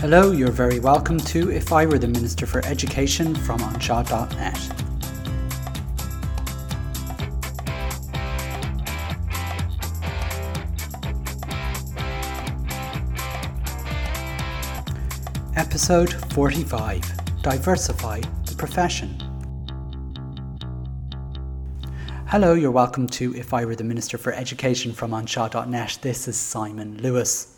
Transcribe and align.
Hello, 0.00 0.30
you're 0.30 0.52
very 0.52 0.78
welcome 0.78 1.18
to 1.18 1.50
If 1.50 1.72
I 1.72 1.84
Were 1.84 1.98
the 1.98 2.06
Minister 2.06 2.46
for 2.46 2.64
Education 2.64 3.34
from 3.34 3.58
anseo.net. 3.58 4.56
Episode 15.56 16.12
45 16.32 17.42
Diversify 17.42 18.20
the 18.20 18.54
Profession. 18.54 19.18
Hello, 22.28 22.54
you're 22.54 22.70
welcome 22.70 23.08
to 23.08 23.34
If 23.34 23.52
I 23.52 23.64
Were 23.64 23.74
the 23.74 23.82
Minister 23.82 24.16
for 24.16 24.32
Education 24.32 24.92
from 24.92 25.10
anseo.net. 25.10 25.98
This 26.02 26.28
is 26.28 26.36
Simon 26.36 26.98
Lewis. 26.98 27.57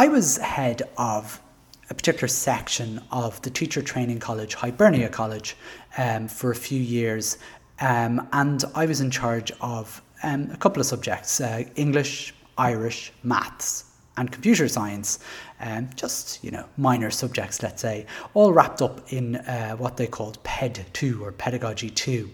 I 0.00 0.08
was 0.08 0.38
head 0.38 0.80
of 0.96 1.42
a 1.90 1.94
particular 1.94 2.26
section 2.26 3.02
of 3.12 3.42
the 3.42 3.50
Teacher 3.50 3.82
Training 3.82 4.18
College, 4.18 4.54
Hibernia 4.54 5.10
College, 5.10 5.58
um, 5.98 6.26
for 6.26 6.50
a 6.50 6.54
few 6.54 6.80
years, 6.80 7.36
um, 7.82 8.26
and 8.32 8.64
I 8.74 8.86
was 8.86 9.02
in 9.02 9.10
charge 9.10 9.52
of 9.60 10.00
um, 10.22 10.48
a 10.54 10.56
couple 10.56 10.80
of 10.80 10.86
subjects 10.86 11.38
uh, 11.42 11.64
English, 11.76 12.32
Irish, 12.56 13.12
maths, 13.22 13.92
and 14.16 14.32
computer 14.32 14.68
science. 14.68 15.18
Um, 15.60 15.90
just, 15.96 16.42
you 16.42 16.50
know, 16.50 16.64
minor 16.78 17.10
subjects, 17.10 17.62
let's 17.62 17.82
say, 17.82 18.06
all 18.32 18.54
wrapped 18.54 18.80
up 18.80 19.12
in 19.12 19.36
uh, 19.36 19.76
what 19.76 19.98
they 19.98 20.06
called 20.06 20.42
PED 20.44 20.86
2 20.94 21.22
or 21.22 21.30
Pedagogy 21.30 21.90
2. 21.90 22.30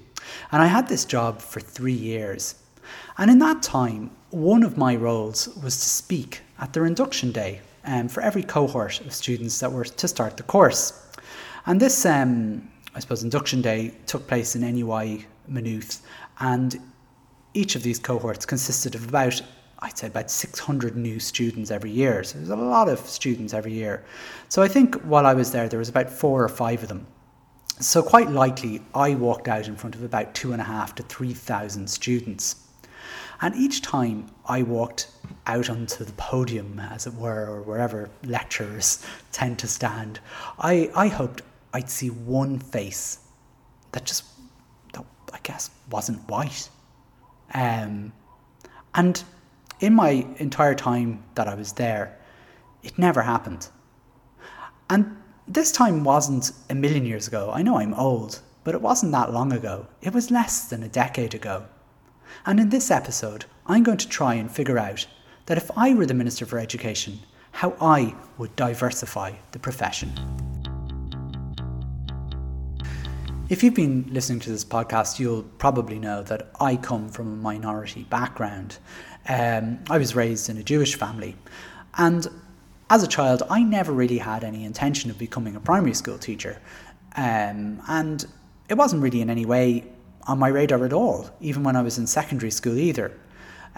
And 0.52 0.62
I 0.62 0.66
had 0.66 0.87
this 0.87 1.05
job 1.05 1.41
for 1.41 1.59
three 1.59 1.93
years. 1.93 2.55
And 3.18 3.30
in 3.30 3.38
that 3.40 3.62
time, 3.62 4.10
one 4.30 4.62
of 4.62 4.76
my 4.76 4.96
roles 4.96 5.48
was 5.62 5.76
to 5.76 5.88
speak 5.88 6.42
at 6.58 6.72
their 6.72 6.86
induction 6.86 7.32
day 7.32 7.60
um, 7.84 8.09
for 8.09 8.20
every 8.22 8.42
cohort 8.42 9.00
of 9.00 9.12
students 9.12 9.60
that 9.60 9.70
were 9.70 9.84
to 9.84 10.09
start 10.09 10.36
the 10.36 10.42
course. 10.42 11.02
And 11.66 11.80
this, 11.80 12.04
um, 12.04 12.70
I 12.95 13.01
suppose, 13.01 13.23
induction 13.23 13.62
day 13.62 13.95
took 14.06 14.26
place 14.26 14.56
in 14.56 14.62
NUI 14.62 15.26
Maynooth, 15.48 16.02
and 16.40 16.78
each 17.54 17.76
of 17.76 17.82
these 17.82 17.98
cohorts 17.98 18.45
consisted 18.45 18.95
of 18.95 19.09
about, 19.09 19.40
I'd 19.80 19.96
say, 19.96 20.09
about 20.09 20.30
600 20.30 20.96
new 20.96 21.18
students 21.18 21.71
every 21.71 21.90
year. 21.90 22.23
So 22.24 22.38
there's 22.38 22.50
a 22.50 22.56
lot 22.56 22.88
of 22.88 23.00
students 23.00 23.54
every 23.54 23.73
year. 23.73 24.04
So 24.48 24.62
I 24.62 24.68
think 24.68 24.96
while 25.02 25.26
I 25.26 25.34
was 25.34 25.52
there, 25.52 25.68
there 25.68 25.78
was 25.78 25.88
about 25.88 26.10
four 26.10 26.45
or 26.45 26.48
five 26.48 26.82
of 26.82 26.88
them. 26.88 27.06
So 27.80 28.02
quite 28.02 28.30
likely, 28.30 28.80
I 28.95 29.15
walked 29.15 29.48
out 29.48 29.68
in 29.68 29.76
front 29.76 29.95
of 29.95 30.02
about 30.02 30.34
two 30.34 30.52
and 30.52 30.60
a 30.60 30.65
half 30.65 30.95
to 30.96 31.02
3,000 31.02 31.88
students. 31.88 32.65
And 33.40 33.54
each 33.54 33.82
time 33.82 34.30
I 34.46 34.62
walked 34.62 35.09
out 35.46 35.68
onto 35.70 36.04
the 36.04 36.12
podium, 36.12 36.79
as 36.79 37.06
it 37.06 37.15
were, 37.15 37.46
or 37.46 37.62
wherever 37.62 38.10
lecturers 38.24 39.04
tend 39.32 39.59
to 39.60 39.68
stand, 39.68 40.20
I, 40.59 40.90
I 40.95 41.09
hoped 41.09 41.43
I'd 41.73 41.90
see 41.90 42.10
one 42.10 42.59
face 42.59 43.18
that 43.93 44.04
just, 44.04 44.24
that 44.93 45.04
I 45.32 45.38
guess, 45.43 45.70
wasn't 45.90 46.28
white. 46.28 46.68
Um, 47.54 48.12
and 48.95 49.23
in 49.80 49.95
my 49.95 50.26
entire 50.38 50.74
time 50.74 51.23
that 51.34 51.48
I 51.48 51.54
was 51.54 51.73
there, 51.73 52.18
it 52.82 52.98
never 52.98 53.23
happened. 53.23 53.68
And 54.88 55.16
this 55.46 55.71
time 55.71 56.04
wasn't 56.04 56.52
a 56.71 56.74
million 56.74 57.04
years 57.04 57.28
ago. 57.28 57.50
I 57.52 57.62
know 57.62 57.78
I'm 57.78 57.95
old, 57.95 58.40
but 58.65 58.74
it 58.74 58.80
wasn't 58.80 59.12
that 59.12 59.32
long 59.32 59.52
ago. 59.52 59.87
It 60.00 60.15
was 60.15 60.30
less 60.30 60.68
than 60.68 60.82
a 60.82 60.88
decade 60.88 61.34
ago. 61.34 61.66
And 62.45 62.60
in 62.60 62.68
this 62.68 62.90
episode, 62.90 63.46
I'm 63.66 63.82
going 63.82 63.98
to 63.98 64.09
try 64.09 64.34
and 64.34 64.50
figure 64.50 64.78
out 64.78 65.06
that 65.47 65.56
if 65.56 65.70
I 65.76 65.94
were 65.94 66.06
the 66.06 66.15
Minister 66.15 66.44
for 66.44 66.59
Education, 66.59 67.20
how 67.53 67.75
I 67.81 68.15
would 68.38 68.54
diversify 68.56 69.32
the 69.53 69.59
profession. 69.59 70.12
If 73.48 73.62
you've 73.62 73.75
been 73.75 74.06
listening 74.10 74.41
to 74.41 74.50
this 74.50 74.65
podcast, 74.65 75.20
you'll 75.20 75.44
probably 75.44 76.00
know 76.00 76.22
that 76.25 76.50
I 76.61 76.77
come 76.77 77.09
from 77.09 77.33
a 77.33 77.37
minority 77.37 78.03
background. 78.11 78.78
Um, 79.28 79.78
I 79.88 79.99
was 79.99 80.16
raised 80.16 80.49
in 80.49 80.56
a 80.56 80.65
Jewish 80.65 80.97
family, 80.97 81.37
and 81.97 82.27
as 82.91 83.03
a 83.03 83.06
child, 83.06 83.43
I 83.49 83.62
never 83.62 83.93
really 83.93 84.19
had 84.19 84.44
any 84.44 84.65
intention 84.65 85.11
of 85.11 85.19
becoming 85.19 85.56
a 85.56 85.61
primary 85.61 85.94
school 85.94 86.19
teacher. 86.19 86.61
Um, 87.16 87.81
and 87.88 88.25
it 88.69 88.75
wasn't 88.75 89.03
really 89.03 89.21
in 89.21 89.31
any 89.31 89.47
way 89.47 89.84
on 90.26 90.38
my 90.38 90.48
radar 90.48 90.84
at 90.84 90.92
all, 90.92 91.31
even 91.41 91.62
when 91.62 91.76
I 91.76 91.82
was 91.82 91.98
in 91.98 92.06
secondary 92.06 92.50
school 92.50 92.78
either. 92.78 93.12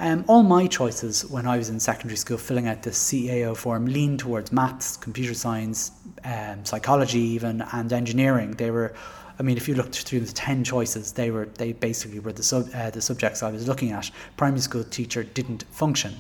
Um, 0.00 0.24
all 0.28 0.44
my 0.44 0.68
choices 0.68 1.26
when 1.26 1.46
I 1.46 1.58
was 1.58 1.70
in 1.70 1.80
secondary 1.80 2.16
school, 2.16 2.38
filling 2.38 2.68
out 2.68 2.82
the 2.82 2.90
CAO 2.90 3.56
form, 3.56 3.86
leaned 3.86 4.20
towards 4.20 4.52
maths, 4.52 4.96
computer 4.96 5.34
science, 5.34 5.90
um, 6.24 6.64
psychology, 6.64 7.18
even, 7.18 7.62
and 7.72 7.92
engineering. 7.92 8.52
They 8.52 8.70
were, 8.70 8.94
I 9.40 9.42
mean, 9.42 9.56
if 9.56 9.66
you 9.66 9.74
looked 9.74 9.98
through 9.98 10.20
the 10.20 10.32
ten 10.32 10.62
choices, 10.62 11.12
they 11.12 11.32
were 11.32 11.46
they 11.46 11.72
basically 11.72 12.20
were 12.20 12.32
the 12.32 12.44
sub, 12.44 12.68
uh, 12.74 12.90
the 12.90 13.00
subjects 13.00 13.42
I 13.42 13.50
was 13.50 13.66
looking 13.66 13.90
at. 13.90 14.08
Primary 14.36 14.60
school 14.60 14.84
teacher 14.84 15.24
didn't 15.24 15.64
function, 15.70 16.14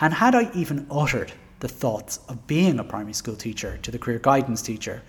and 0.00 0.14
had 0.14 0.34
I 0.34 0.50
even 0.54 0.86
uttered 0.90 1.32
the 1.60 1.68
thoughts 1.68 2.20
of 2.28 2.46
being 2.46 2.78
a 2.78 2.84
primary 2.84 3.12
school 3.12 3.36
teacher 3.36 3.78
to 3.82 3.90
the 3.90 3.98
career 3.98 4.20
guidance 4.20 4.62
teacher, 4.62 5.02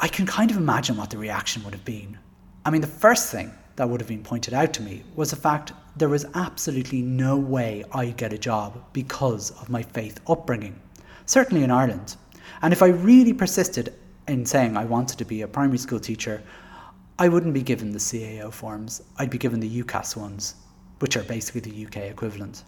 I 0.00 0.08
can 0.08 0.26
kind 0.26 0.50
of 0.50 0.56
imagine 0.56 0.96
what 0.96 1.10
the 1.10 1.18
reaction 1.18 1.62
would 1.62 1.74
have 1.74 1.84
been. 1.84 2.18
I 2.64 2.70
mean, 2.70 2.80
the 2.80 2.86
first 2.86 3.30
thing 3.30 3.52
that 3.76 3.88
would 3.88 4.00
have 4.00 4.08
been 4.08 4.24
pointed 4.24 4.52
out 4.52 4.72
to 4.74 4.82
me 4.82 5.04
was 5.14 5.30
the 5.30 5.36
fact 5.36 5.72
there 5.96 6.08
was 6.08 6.26
absolutely 6.34 7.00
no 7.00 7.36
way 7.36 7.84
I'd 7.92 8.16
get 8.16 8.32
a 8.32 8.38
job 8.38 8.82
because 8.92 9.50
of 9.52 9.70
my 9.70 9.82
faith 9.82 10.20
upbringing, 10.28 10.80
certainly 11.26 11.64
in 11.64 11.70
Ireland. 11.70 12.16
And 12.60 12.72
if 12.72 12.82
I 12.82 12.88
really 12.88 13.32
persisted 13.32 13.94
in 14.26 14.44
saying 14.44 14.76
I 14.76 14.84
wanted 14.84 15.18
to 15.18 15.24
be 15.24 15.42
a 15.42 15.48
primary 15.48 15.78
school 15.78 16.00
teacher, 16.00 16.42
I 17.18 17.28
wouldn't 17.28 17.54
be 17.54 17.62
given 17.62 17.92
the 17.92 17.98
CAO 17.98 18.52
forms, 18.52 19.02
I'd 19.16 19.30
be 19.30 19.38
given 19.38 19.60
the 19.60 19.82
UCAS 19.82 20.16
ones, 20.16 20.54
which 20.98 21.16
are 21.16 21.24
basically 21.24 21.60
the 21.60 21.86
UK 21.86 22.10
equivalent. 22.10 22.64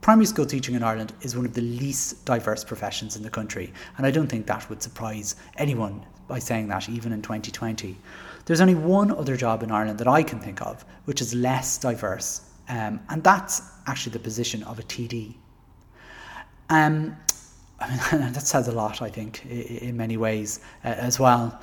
Primary 0.00 0.26
school 0.26 0.46
teaching 0.46 0.74
in 0.74 0.82
Ireland 0.82 1.12
is 1.20 1.36
one 1.36 1.44
of 1.44 1.52
the 1.52 1.60
least 1.60 2.24
diverse 2.24 2.64
professions 2.64 3.16
in 3.16 3.22
the 3.22 3.30
country, 3.30 3.72
and 3.96 4.06
I 4.06 4.10
don't 4.10 4.28
think 4.28 4.46
that 4.46 4.68
would 4.70 4.82
surprise 4.82 5.36
anyone 5.56 6.06
by 6.30 6.38
saying 6.38 6.68
that, 6.68 6.88
even 6.88 7.12
in 7.12 7.20
2020. 7.20 7.96
There's 8.46 8.62
only 8.62 8.74
one 8.74 9.10
other 9.10 9.36
job 9.36 9.62
in 9.62 9.70
Ireland 9.70 9.98
that 9.98 10.08
I 10.08 10.22
can 10.22 10.40
think 10.40 10.62
of 10.62 10.84
which 11.04 11.20
is 11.20 11.34
less 11.34 11.76
diverse, 11.76 12.40
um, 12.68 13.00
and 13.10 13.22
that's 13.22 13.62
actually 13.86 14.12
the 14.12 14.20
position 14.20 14.62
of 14.62 14.78
a 14.78 14.82
TD. 14.82 15.34
Um, 16.70 17.16
I 17.80 17.90
mean, 17.90 18.32
that 18.32 18.46
says 18.46 18.68
a 18.68 18.72
lot, 18.72 19.02
I 19.02 19.10
think, 19.10 19.44
in 19.46 19.96
many 19.96 20.16
ways 20.16 20.60
uh, 20.84 20.88
as 20.88 21.18
well. 21.18 21.60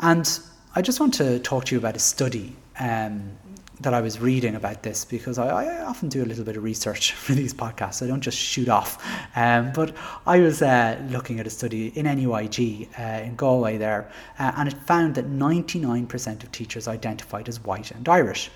And 0.00 0.40
I 0.74 0.82
just 0.82 1.00
want 1.00 1.14
to 1.14 1.38
talk 1.40 1.66
to 1.66 1.74
you 1.74 1.78
about 1.78 1.96
a 1.96 2.00
study 2.00 2.56
um, 2.80 3.36
that 3.80 3.94
I 3.94 4.00
was 4.00 4.18
reading 4.18 4.54
about 4.54 4.82
this 4.82 5.04
because 5.04 5.38
I, 5.38 5.48
I, 5.48 5.84
often 5.84 6.08
do 6.08 6.22
a 6.22 6.26
little 6.26 6.44
bit 6.44 6.56
of 6.56 6.62
research 6.62 7.12
for 7.24 7.32
these 7.32 7.54
podcasts. 7.54 8.02
I 8.02 8.06
don't 8.06 8.20
just 8.20 8.38
shoot 8.38 8.68
off. 8.68 9.04
Um, 9.36 9.72
but 9.72 9.94
I 10.26 10.40
was 10.40 10.62
uh, 10.62 11.00
looking 11.10 11.38
at 11.40 11.46
a 11.46 11.50
study 11.50 11.88
in 11.88 12.06
NUIG 12.06 12.88
uh, 12.98 13.02
in 13.24 13.36
Galway 13.36 13.78
there, 13.78 14.10
uh, 14.38 14.52
and 14.56 14.68
it 14.68 14.76
found 14.78 15.14
that 15.14 15.30
99% 15.30 16.42
of 16.42 16.52
teachers 16.52 16.88
identified 16.88 17.48
as 17.48 17.62
white 17.64 17.90
and 17.92 18.08
Irish, 18.08 18.50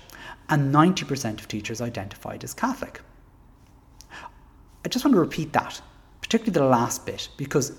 and 0.49 0.73
90% 0.73 1.39
of 1.39 1.47
teachers 1.47 1.81
identified 1.81 2.43
as 2.43 2.53
Catholic. 2.53 3.01
I 4.85 4.89
just 4.89 5.05
want 5.05 5.15
to 5.15 5.21
repeat 5.21 5.53
that, 5.53 5.81
particularly 6.21 6.53
the 6.53 6.65
last 6.65 7.05
bit, 7.05 7.29
because 7.37 7.71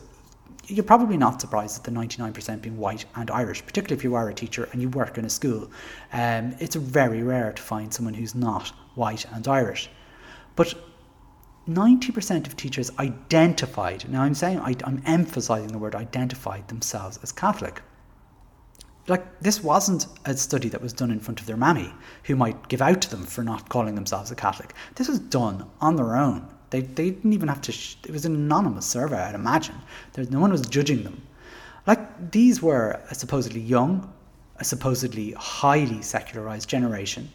you're 0.66 0.84
probably 0.84 1.16
not 1.16 1.40
surprised 1.40 1.78
at 1.78 1.84
the 1.84 1.90
99% 1.90 2.62
being 2.62 2.78
white 2.78 3.04
and 3.16 3.30
Irish, 3.30 3.64
particularly 3.64 3.98
if 3.98 4.04
you 4.04 4.14
are 4.14 4.28
a 4.28 4.34
teacher 4.34 4.68
and 4.72 4.80
you 4.80 4.88
work 4.88 5.18
in 5.18 5.24
a 5.24 5.30
school. 5.30 5.70
Um, 6.12 6.54
it's 6.58 6.74
very 6.74 7.22
rare 7.22 7.52
to 7.52 7.62
find 7.62 7.92
someone 7.92 8.14
who's 8.14 8.34
not 8.34 8.68
white 8.94 9.26
and 9.32 9.46
Irish. 9.46 9.90
But 10.56 10.74
90% 11.68 12.46
of 12.46 12.56
teachers 12.56 12.90
identified, 12.98 14.08
now 14.08 14.22
I'm 14.22 14.34
saying, 14.34 14.60
I, 14.60 14.74
I'm 14.84 15.02
emphasizing 15.06 15.68
the 15.68 15.78
word 15.78 15.94
identified 15.94 16.68
themselves 16.68 17.18
as 17.22 17.32
Catholic. 17.32 17.82
Like, 19.06 19.40
this 19.40 19.62
wasn't 19.62 20.06
a 20.24 20.34
study 20.36 20.68
that 20.70 20.80
was 20.80 20.94
done 20.94 21.10
in 21.10 21.20
front 21.20 21.40
of 21.40 21.46
their 21.46 21.56
mammy, 21.58 21.92
who 22.24 22.36
might 22.36 22.68
give 22.68 22.80
out 22.80 23.02
to 23.02 23.10
them 23.10 23.24
for 23.24 23.44
not 23.44 23.68
calling 23.68 23.94
themselves 23.94 24.30
a 24.30 24.34
Catholic. 24.34 24.72
This 24.94 25.08
was 25.08 25.18
done 25.18 25.68
on 25.80 25.96
their 25.96 26.16
own 26.16 26.48
they, 26.74 26.80
they 26.80 27.10
didn't 27.10 27.32
even 27.32 27.48
have 27.48 27.60
to, 27.60 27.72
sh- 27.72 27.96
it 28.04 28.10
was 28.10 28.24
an 28.24 28.34
anonymous 28.34 28.84
survey, 28.84 29.18
I'd 29.18 29.36
imagine. 29.36 29.76
There, 30.12 30.24
no 30.24 30.40
one 30.40 30.50
was 30.50 30.62
judging 30.62 31.04
them. 31.04 31.22
Like, 31.86 32.32
these 32.32 32.60
were 32.60 33.00
a 33.10 33.14
supposedly 33.14 33.60
young, 33.60 34.12
a 34.56 34.64
supposedly 34.64 35.32
highly 35.32 36.02
secularized 36.02 36.68
generation, 36.68 37.30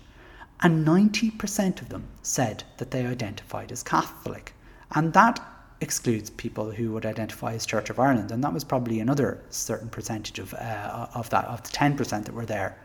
and 0.62 0.86
90% 0.86 1.82
of 1.82 1.88
them 1.88 2.06
said 2.22 2.66
that 2.78 2.92
they 2.92 3.06
identified 3.06 3.72
as 3.72 3.82
Catholic. 3.82 4.54
And 4.92 5.14
that 5.14 5.40
excludes 5.80 6.30
people 6.32 6.72
who 6.72 6.92
would 6.92 7.06
identify 7.06 7.54
as 7.54 7.66
Church 7.66 7.90
of 7.90 7.98
Ireland, 7.98 8.32
and 8.32 8.44
that 8.44 8.54
was 8.54 8.66
probably 8.66 9.00
another 9.00 9.42
certain 9.52 9.88
percentage 9.88 10.40
of, 10.40 10.54
uh, 10.56 11.08
of 11.14 11.30
that, 11.30 11.46
of 11.46 11.64
the 11.64 11.70
10% 11.70 12.26
that 12.26 12.34
were 12.34 12.46
there. 12.46 12.78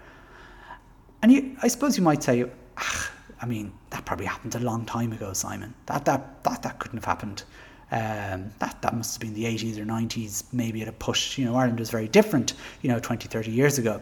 And 1.21 1.33
you, 1.33 1.57
I 1.63 1.67
suppose 1.67 1.97
you 1.97 2.05
might 2.05 2.23
say, 2.23 2.45
ah, 2.77 3.11
I 3.45 3.47
mean, 3.47 3.73
that 3.91 4.07
probably 4.07 4.25
happened 4.25 4.55
a 4.55 4.59
long 4.61 4.87
time 4.87 5.13
ago, 5.13 5.35
Simon. 5.35 5.75
That 5.85 6.07
that 6.07 6.43
that 6.45 6.63
that 6.63 6.79
couldn't 6.79 6.97
have 6.97 7.05
happened 7.05 7.45
Um, 7.93 8.51
that, 8.59 8.81
that 8.81 8.97
must 8.97 9.15
have 9.15 9.21
been 9.21 9.35
the 9.35 9.45
80s 9.45 9.79
or 9.79 9.85
90s, 9.85 10.45
maybe 10.53 10.81
at 10.83 10.89
a 10.89 10.93
push. 10.93 11.37
You 11.39 11.45
know, 11.45 11.55
Ireland 11.55 11.79
was 11.79 11.91
very 11.91 12.09
different, 12.09 12.55
you 12.81 12.89
know, 12.91 12.99
20, 12.99 13.29
30 13.29 13.51
years 13.51 13.79
ago. 13.79 14.01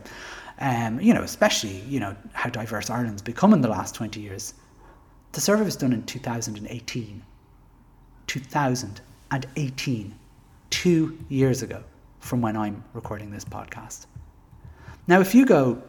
Um, 0.60 1.00
you 1.00 1.12
know, 1.12 1.22
especially, 1.22 1.80
you 1.80 1.98
know, 1.98 2.14
how 2.32 2.48
diverse 2.48 2.88
Ireland's 2.88 3.20
become 3.22 3.52
in 3.52 3.60
the 3.60 3.68
last 3.68 3.94
20 3.96 4.20
years. 4.20 4.54
The 5.32 5.40
survey 5.40 5.64
was 5.64 5.76
done 5.76 5.92
in 5.92 6.04
2018. 6.04 7.22
2018. 8.28 10.14
Two 10.70 11.18
years 11.28 11.62
ago 11.62 11.82
from 12.20 12.40
when 12.40 12.56
I'm 12.56 12.84
recording 12.94 13.30
this 13.32 13.44
podcast. 13.44 14.06
Now, 15.08 15.18
if 15.20 15.34
you 15.34 15.44
go 15.44 15.82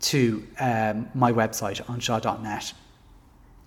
to 0.00 0.46
um, 0.60 1.08
my 1.14 1.32
website 1.32 1.84
anseo.net, 1.86 2.72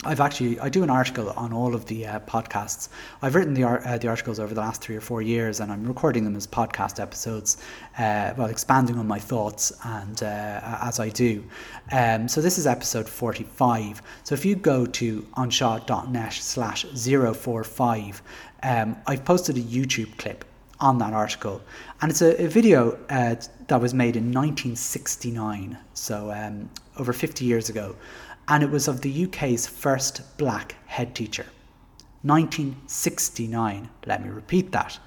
I've 0.04 0.20
actually 0.20 0.60
I 0.60 0.70
do 0.70 0.82
an 0.82 0.90
article 0.90 1.30
on 1.32 1.54
all 1.54 1.76
of 1.76 1.86
the 1.86 2.08
uh, 2.08 2.20
podcasts. 2.22 2.90
I've 3.22 3.36
written 3.36 3.54
the 3.54 3.66
uh, 3.66 4.00
the 4.00 4.08
articles 4.08 4.40
over 4.40 4.52
the 4.52 4.60
last 4.60 4.82
three 4.82 4.96
or 4.96 5.02
four 5.02 5.22
years, 5.22 5.60
and 5.60 5.72
I'm 5.72 5.86
recording 5.86 6.24
them 6.24 6.36
as 6.36 6.48
podcast 6.48 7.00
episodes, 7.00 7.58
uh, 8.00 8.34
well, 8.36 8.48
expanding 8.48 8.98
on 8.98 9.08
my 9.08 9.20
thoughts 9.20 9.72
and 9.84 10.24
uh, 10.24 10.80
as 10.82 11.00
I 11.00 11.10
do. 11.10 11.44
Um, 11.92 12.28
so 12.28 12.42
this 12.42 12.58
is 12.58 12.66
episode 12.66 13.08
45. 13.08 14.02
So 14.24 14.34
if 14.34 14.44
you 14.44 14.56
go 14.56 14.88
to 14.88 15.22
anseo.net 15.38 16.34
slash 16.34 16.84
045, 16.84 18.24
um, 18.64 18.98
I've 19.06 19.24
posted 19.24 19.58
a 19.58 19.62
YouTube 19.62 20.18
clip 20.18 20.46
on 20.82 20.98
that 20.98 21.14
article, 21.14 21.62
and 22.02 22.12
it's 22.12 22.22
a, 22.22 22.44
a 22.44 22.48
video 22.48 22.98
uh, 23.10 23.36
that 23.68 23.80
was 23.80 23.94
made 23.94 24.16
in 24.18 24.26
1969, 24.26 25.78
so 25.94 26.32
um, 26.32 26.70
over 26.98 27.14
50 27.14 27.46
years 27.46 27.70
ago 27.70 27.96
and 28.52 28.64
it 28.64 28.70
was 28.70 28.90
of 28.90 29.00
the 29.02 29.26
UK's 29.26 29.66
first 29.66 30.38
black 30.38 30.76
head 30.86 31.16
teacher. 31.16 31.46
1969, 32.24 33.90
let 34.06 34.24
me 34.24 34.30
repeat 34.30 34.72
that. 34.74 35.00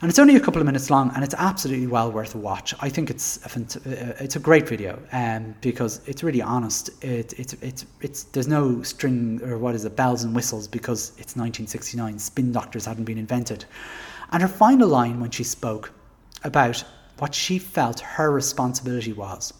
And 0.00 0.08
it's 0.08 0.18
only 0.18 0.36
a 0.36 0.40
couple 0.40 0.62
of 0.62 0.64
minutes 0.64 0.88
long, 0.88 1.12
and 1.14 1.22
it's 1.22 1.34
absolutely 1.34 1.86
well 1.86 2.10
worth 2.10 2.34
a 2.34 2.38
watch. 2.38 2.74
I 2.80 2.88
think 2.88 3.10
it's 3.10 3.38
a, 3.44 3.60
uh, 3.60 4.14
it's 4.18 4.36
a 4.36 4.38
great 4.38 4.66
video 4.66 4.98
um, 5.12 5.54
because 5.60 6.00
it's 6.06 6.22
really 6.22 6.40
honest. 6.40 6.88
It, 7.04 7.38
it, 7.38 7.62
it, 7.62 7.84
it's, 8.00 8.22
there's 8.24 8.48
no 8.48 8.82
string 8.82 9.42
or 9.42 9.58
what 9.58 9.74
is 9.74 9.84
it, 9.84 9.94
bells 9.96 10.24
and 10.24 10.34
whistles 10.34 10.66
because 10.66 11.10
it's 11.18 11.36
1969. 11.36 12.18
Spin 12.18 12.52
doctors 12.52 12.86
hadn't 12.86 13.04
been 13.04 13.18
invented. 13.18 13.66
And 14.30 14.42
her 14.42 14.48
final 14.48 14.88
line 14.88 15.20
when 15.20 15.30
she 15.30 15.44
spoke 15.44 15.92
about 16.44 16.84
what 17.18 17.34
she 17.34 17.58
felt 17.58 18.00
her 18.00 18.30
responsibility 18.30 19.12
was, 19.12 19.52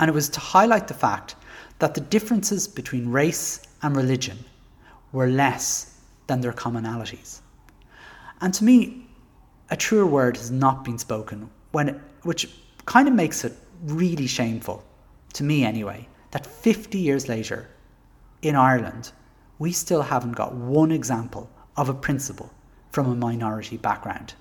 and 0.00 0.08
it 0.08 0.14
was 0.14 0.28
to 0.30 0.40
highlight 0.40 0.88
the 0.88 0.94
fact 0.94 1.36
that 1.78 1.94
the 1.94 2.00
differences 2.00 2.66
between 2.66 3.08
race 3.08 3.60
and 3.82 3.94
religion 3.94 4.38
were 5.12 5.28
less 5.28 6.00
than 6.26 6.40
their 6.40 6.52
commonalities. 6.52 7.40
And 8.40 8.52
to 8.54 8.64
me, 8.64 9.06
a 9.70 9.76
truer 9.76 10.06
word 10.06 10.36
has 10.36 10.50
not 10.50 10.84
been 10.84 10.98
spoken, 10.98 11.50
when 11.70 11.90
it, 11.90 12.00
which 12.22 12.48
kind 12.86 13.06
of 13.06 13.14
makes 13.14 13.44
it 13.44 13.52
really 13.84 14.26
shameful, 14.26 14.82
to 15.34 15.44
me 15.44 15.64
anyway, 15.64 16.08
that 16.30 16.46
50 16.46 16.98
years 16.98 17.28
later 17.28 17.68
in 18.42 18.56
Ireland, 18.56 19.12
we 19.58 19.72
still 19.72 20.02
haven't 20.02 20.32
got 20.32 20.54
one 20.54 20.90
example 20.90 21.48
of 21.76 21.88
a 21.88 21.94
principal 21.94 22.50
from 22.92 23.10
a 23.10 23.14
minority 23.14 23.76
background 23.78 24.34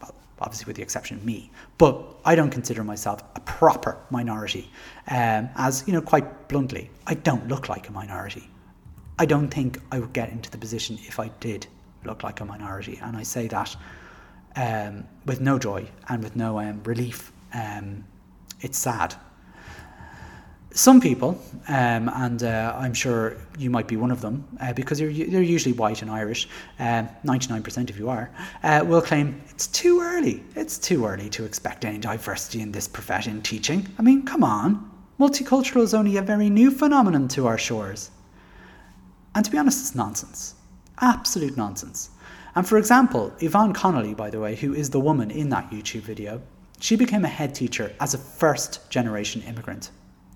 Well, 0.00 0.14
obviously 0.40 0.66
with 0.66 0.76
the 0.76 0.82
exception 0.82 1.16
of 1.18 1.24
me. 1.24 1.50
But 1.76 2.02
I 2.24 2.34
don't 2.34 2.50
consider 2.50 2.82
myself 2.84 3.22
a 3.34 3.40
proper 3.40 3.98
minority, 4.10 4.70
um, 5.10 5.50
as 5.56 5.84
you 5.86 5.92
know, 5.92 6.00
quite 6.00 6.48
bluntly, 6.48 6.90
I 7.06 7.14
don't 7.14 7.46
look 7.48 7.68
like 7.68 7.88
a 7.88 7.92
minority. 7.92 8.48
I 9.18 9.26
don't 9.26 9.48
think 9.48 9.78
I 9.90 9.98
would 10.00 10.12
get 10.12 10.30
into 10.30 10.50
the 10.50 10.58
position 10.58 10.98
if 11.02 11.20
I 11.20 11.28
did 11.40 11.66
look 12.04 12.22
like 12.22 12.40
a 12.40 12.44
minority, 12.44 12.98
and 13.02 13.16
I 13.16 13.22
say 13.22 13.46
that 13.48 13.76
um, 14.56 15.04
with 15.26 15.40
no 15.40 15.58
joy 15.58 15.86
and 16.08 16.22
with 16.22 16.36
no 16.36 16.58
um, 16.58 16.82
relief. 16.84 17.32
Um, 17.54 18.04
it's 18.60 18.78
sad 18.78 19.14
some 20.74 21.00
people, 21.02 21.38
um, 21.68 22.08
and 22.08 22.42
uh, 22.42 22.74
I'm 22.78 22.94
sure 22.94 23.36
you 23.58 23.68
might 23.68 23.86
be 23.86 23.96
one 23.96 24.10
of 24.10 24.22
them, 24.22 24.48
uh, 24.60 24.72
because 24.72 24.98
you're, 24.98 25.10
you're 25.10 25.42
usually 25.42 25.74
white 25.74 26.00
and 26.00 26.10
Irish, 26.10 26.48
uh, 26.78 27.04
99% 27.24 27.90
if 27.90 27.98
you 27.98 28.08
are, 28.08 28.30
uh, 28.62 28.82
will 28.86 29.02
claim 29.02 29.42
it's 29.50 29.66
too 29.66 30.00
early. 30.00 30.42
It's 30.56 30.78
too 30.78 31.04
early 31.04 31.28
to 31.30 31.44
expect 31.44 31.84
any 31.84 31.98
diversity 31.98 32.62
in 32.62 32.72
this 32.72 32.88
profession 32.88 33.42
teaching. 33.42 33.86
I 33.98 34.02
mean, 34.02 34.24
come 34.24 34.42
on. 34.42 34.90
Multicultural 35.20 35.82
is 35.82 35.92
only 35.92 36.16
a 36.16 36.22
very 36.22 36.48
new 36.48 36.70
phenomenon 36.70 37.28
to 37.28 37.46
our 37.46 37.58
shores. 37.58 38.10
And 39.34 39.44
to 39.44 39.50
be 39.50 39.58
honest, 39.58 39.80
it's 39.80 39.94
nonsense. 39.94 40.54
Absolute 41.00 41.56
nonsense. 41.56 42.10
And 42.54 42.66
for 42.66 42.78
example, 42.78 43.32
Yvonne 43.40 43.74
Connolly, 43.74 44.14
by 44.14 44.30
the 44.30 44.40
way, 44.40 44.56
who 44.56 44.72
is 44.74 44.88
the 44.88 45.00
woman 45.00 45.30
in 45.30 45.50
that 45.50 45.70
YouTube 45.70 46.02
video, 46.02 46.40
she 46.80 46.96
became 46.96 47.24
a 47.24 47.28
head 47.28 47.54
teacher 47.54 47.94
as 48.00 48.14
a 48.14 48.18
first 48.18 48.90
generation 48.90 49.42
immigrant 49.42 49.90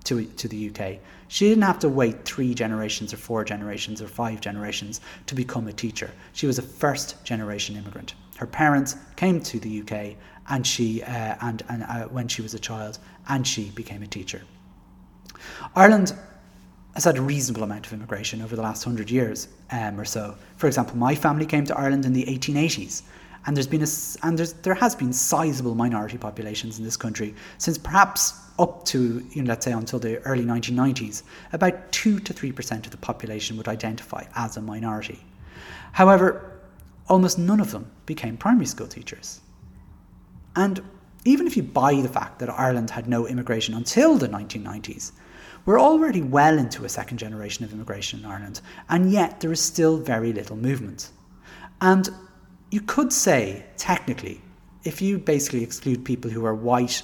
to, 0.07 0.25
to 0.25 0.49
the 0.49 0.71
UK. 0.71 0.99
She 1.29 1.49
didn't 1.49 1.65
have 1.65 1.79
to 1.81 1.89
wait 1.89 2.25
three 2.25 2.55
generations 2.55 3.13
or 3.13 3.17
four 3.17 3.45
generations 3.45 4.01
or 4.01 4.09
five 4.09 4.41
generations 4.41 5.01
to 5.27 5.35
become 5.35 5.67
a 5.69 5.73
teacher. 5.73 6.11
She 6.33 6.47
was 6.47 6.59
a 6.59 6.63
first 6.63 7.25
generation 7.25 7.77
immigrant. 7.77 8.15
Her 8.37 8.47
parents 8.47 8.97
came 9.17 9.41
to 9.43 9.59
the 9.59 9.81
UK 9.81 10.17
and 10.49 10.67
she 10.67 11.03
uh, 11.03 11.37
and, 11.41 11.63
and 11.69 11.83
uh, 11.83 12.05
when 12.05 12.29
she 12.29 12.43
was 12.43 12.55
a 12.55 12.59
child 12.59 12.99
and 13.29 13.47
she 13.47 13.71
became 13.71 14.03
a 14.03 14.07
teacher. 14.07 14.43
Ireland 15.75 16.15
has 16.95 17.05
had 17.05 17.19
a 17.19 17.23
reasonable 17.23 17.65
amount 17.65 17.87
of 17.87 17.93
immigration 17.93 18.41
over 18.41 18.57
the 18.57 18.63
last 18.63 18.85
hundred 18.85 19.11
years 19.11 19.49
um, 19.71 20.01
or 20.01 20.05
so. 20.05 20.37
For 20.57 20.67
example, 20.67 20.97
my 20.97 21.15
family 21.15 21.47
came 21.47 21.65
to 21.67 21.77
Ireland 21.77 22.05
in 22.05 22.13
the 22.13 22.25
1880s 22.25 23.03
and 23.47 23.57
there's 23.57 23.67
been 23.67 23.83
a, 23.83 24.27
and 24.27 24.39
there's, 24.39 24.53
there 24.55 24.75
has 24.75 24.95
been 24.95 25.13
sizable 25.13 25.75
minority 25.75 26.19
populations 26.19 26.79
in 26.79 26.85
this 26.85 26.97
country 26.97 27.35
since 27.59 27.79
perhaps 27.79 28.35
up 28.59 28.85
to 28.87 29.27
you 29.31 29.43
know, 29.43 29.49
let's 29.49 29.65
say 29.65 29.73
until 29.73 29.99
the 29.99 30.19
early 30.23 30.45
1990s, 30.45 31.23
about 31.53 31.93
two 31.93 32.19
to 32.21 32.33
three 32.33 32.53
percent 32.53 32.87
of 32.87 32.93
the 32.93 32.99
population 32.99 33.57
would 33.57 33.69
identify 33.69 34.25
as 34.35 34.57
a 34.57 34.63
minority. 34.63 35.25
However, 35.93 36.61
almost 37.09 37.39
none 37.39 37.61
of 37.61 37.71
them 37.71 37.91
became 38.07 38.37
primary 38.37 38.67
school 38.67 38.87
teachers. 38.87 39.41
And 40.55 40.83
even 41.25 41.47
if 41.47 41.57
you 41.57 41.63
buy 41.63 41.95
the 42.01 42.09
fact 42.09 42.39
that 42.39 42.51
Ireland 42.51 42.91
had 42.91 43.09
no 43.09 43.27
immigration 43.27 43.75
until 43.75 44.17
the 44.17 44.29
1990s, 44.29 45.13
we're 45.65 45.81
already 45.81 46.23
well 46.23 46.59
into 46.59 46.85
a 46.85 46.89
second 46.89 47.19
generation 47.19 47.65
of 47.65 47.73
immigration 47.73 48.21
in 48.21 48.27
Ireland, 48.27 48.61
and 48.89 49.11
yet 49.11 49.41
there 49.41 49.51
is 49.51 49.61
still 49.61 49.99
very 49.99 50.33
little 50.33 50.57
movement. 50.57 51.11
And 51.81 52.09
you 52.71 52.81
could 52.81 53.13
say, 53.13 53.67
technically, 53.77 54.41
if 54.85 55.03
you 55.03 55.19
basically 55.19 55.65
exclude 55.65 56.05
people 56.05 56.31
who 56.31 56.45
are 56.47 56.55
white 56.55 57.03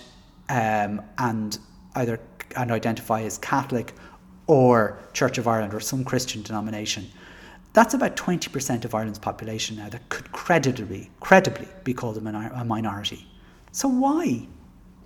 um, 0.49 1.03
and 1.19 1.59
either 1.95 2.21
and 2.57 2.71
identify 2.71 3.23
as 3.23 3.39
Catholic 3.39 3.95
or 4.47 4.99
Church 5.13 5.39
of 5.39 5.47
Ireland 5.49 5.75
or 5.75 5.81
some 5.81 6.05
Christian 6.05 6.43
denomination, 6.43 7.07
that's 7.73 7.95
about 7.95 8.17
20% 8.17 8.85
of 8.85 8.95
Ireland's 8.95 9.19
population 9.19 9.77
now 9.77 9.89
that 9.89 10.07
could 10.11 10.31
credibly, 10.33 11.11
credibly 11.21 11.69
be 11.85 11.95
called 11.95 12.19
a, 12.19 12.21
minor, 12.21 12.51
a 12.55 12.65
minority. 12.65 13.27
So 13.71 13.89
why? 13.89 14.47